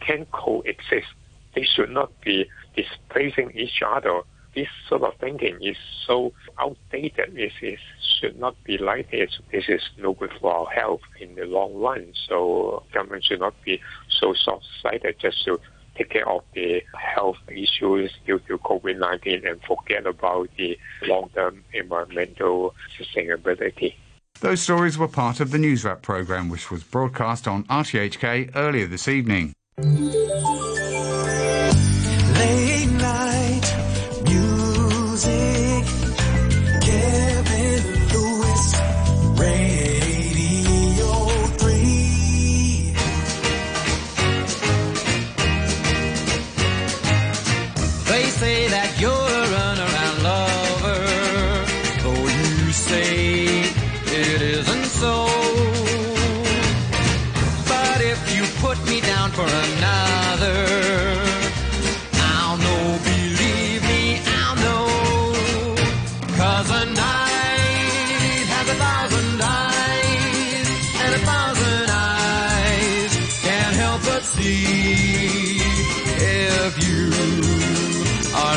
can 0.00 0.26
coexist. 0.32 1.12
They 1.54 1.62
should 1.62 1.90
not 1.90 2.10
be 2.22 2.50
displacing 2.74 3.52
each 3.54 3.82
other. 3.86 4.22
This 4.54 4.68
sort 4.88 5.02
of 5.02 5.14
thinking 5.20 5.58
is 5.60 5.76
so 6.06 6.32
outdated. 6.58 7.34
This 7.34 7.52
is, 7.60 7.78
should 8.20 8.38
not 8.38 8.54
be 8.64 8.78
like 8.78 9.10
this. 9.10 9.38
This 9.50 9.64
is 9.68 9.82
no 9.98 10.12
good 10.14 10.32
for 10.40 10.52
our 10.52 10.66
health 10.66 11.00
in 11.20 11.34
the 11.34 11.44
long 11.44 11.74
run. 11.74 12.12
So 12.28 12.84
government 12.92 13.24
should 13.24 13.40
not 13.40 13.54
be 13.64 13.80
so 14.08 14.32
short-sighted 14.34 15.16
just 15.18 15.44
to 15.46 15.58
take 15.96 16.10
care 16.10 16.28
of 16.28 16.42
the 16.54 16.82
health 16.94 17.38
issues 17.48 18.12
due 18.26 18.38
to 18.40 18.58
COVID-19 18.58 19.48
and 19.48 19.60
forget 19.62 20.06
about 20.06 20.48
the 20.56 20.78
long-term 21.02 21.64
environmental 21.72 22.74
sustainability. 22.98 23.94
Those 24.40 24.60
stories 24.60 24.98
were 24.98 25.08
part 25.08 25.40
of 25.40 25.52
the 25.52 25.58
News 25.58 25.84
Wrap 25.84 26.02
programme, 26.02 26.48
which 26.48 26.70
was 26.70 26.82
broadcast 26.82 27.46
on 27.46 27.64
RTHK 27.64 28.50
earlier 28.56 28.86
this 28.86 29.08
evening. 29.08 29.52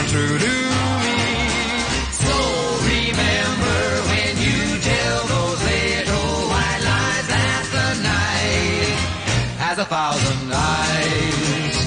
True 0.08 0.38
to 0.40 0.54
me. 1.04 1.20
So 2.24 2.36
remember 2.96 3.80
when 4.10 4.34
you 4.48 4.60
tell 4.80 5.20
those 5.36 5.60
little 5.72 6.48
white 6.52 6.82
lies 6.90 7.28
that 7.34 7.64
the 7.76 7.90
night 8.08 8.96
has 9.64 9.78
a 9.80 9.86
thousand 9.86 10.52
eyes. 10.54 11.78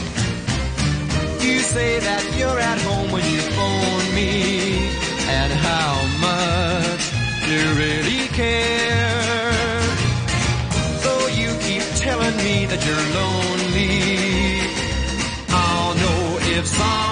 You 1.44 1.60
say 1.60 1.98
that 2.00 2.22
you're 2.38 2.60
at 2.60 2.78
home 2.82 3.10
when 3.10 3.24
you 3.34 3.40
phone 3.56 4.06
me, 4.14 4.32
and 5.38 5.52
how 5.68 5.92
much 6.28 7.02
you 7.48 7.62
really 7.82 8.28
care. 8.28 9.80
Though 11.04 11.26
you 11.40 11.50
keep 11.66 11.84
telling 11.96 12.36
me 12.36 12.66
that 12.66 12.80
you're 12.86 13.06
lonely, 13.20 14.60
I'll 15.48 15.94
know 15.94 16.38
if 16.58 16.66
someone 16.66 17.09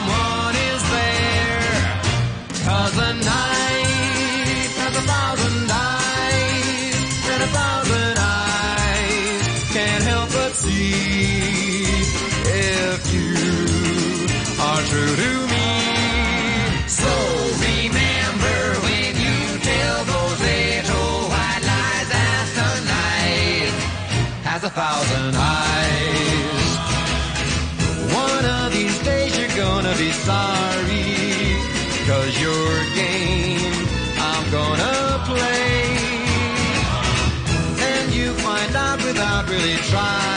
true 14.89 15.15
to 15.23 15.31
me. 15.53 15.69
So 16.89 17.13
remember 17.69 18.59
when 18.87 19.13
you 19.25 19.37
tell 19.71 19.99
those 20.13 20.39
little 20.41 21.29
white 21.33 21.63
lies 21.71 22.09
that 22.15 22.47
the 22.59 22.73
night 22.97 23.73
has 24.49 24.63
a 24.65 24.73
thousand 24.81 25.33
eyes. 25.37 26.71
One 28.25 28.45
of 28.59 28.73
these 28.73 28.99
days 29.11 29.33
you're 29.39 29.57
gonna 29.65 29.95
be 30.05 30.11
sorry, 30.29 31.09
cause 32.09 32.33
your 32.41 32.71
game 33.03 33.77
I'm 34.31 34.45
gonna 34.51 34.99
play. 35.31 35.85
And 37.91 38.07
you 38.15 38.33
find 38.47 38.75
out 38.75 38.99
without 39.05 39.49
really 39.51 39.77
trying, 39.91 40.28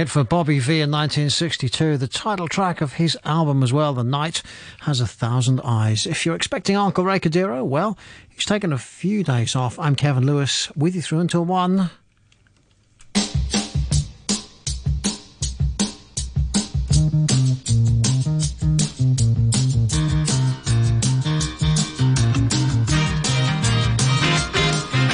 hit 0.00 0.08
for 0.08 0.24
Bobby 0.24 0.58
Vee 0.58 0.80
in 0.80 0.90
1962. 0.90 1.98
The 1.98 2.08
title 2.08 2.48
track 2.48 2.80
of 2.80 2.94
his 2.94 3.18
album 3.22 3.62
as 3.62 3.70
well, 3.70 3.92
The 3.92 4.02
Night 4.02 4.40
Has 4.80 5.02
a 5.02 5.06
Thousand 5.06 5.60
Eyes. 5.62 6.06
If 6.06 6.24
you're 6.24 6.34
expecting 6.34 6.74
Uncle 6.74 7.04
Ray 7.04 7.20
Cordeiro, 7.20 7.62
well, 7.66 7.98
he's 8.30 8.46
taken 8.46 8.72
a 8.72 8.78
few 8.78 9.22
days 9.22 9.54
off. 9.54 9.78
I'm 9.78 9.94
Kevin 9.94 10.24
Lewis, 10.24 10.74
with 10.74 10.94
you 10.94 11.02
through 11.02 11.18
until 11.20 11.44
1. 11.44 11.90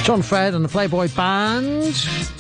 John 0.04 0.22
Fred 0.22 0.54
and 0.54 0.64
the 0.64 0.68
Playboy 0.70 1.08
Band. 1.16 2.35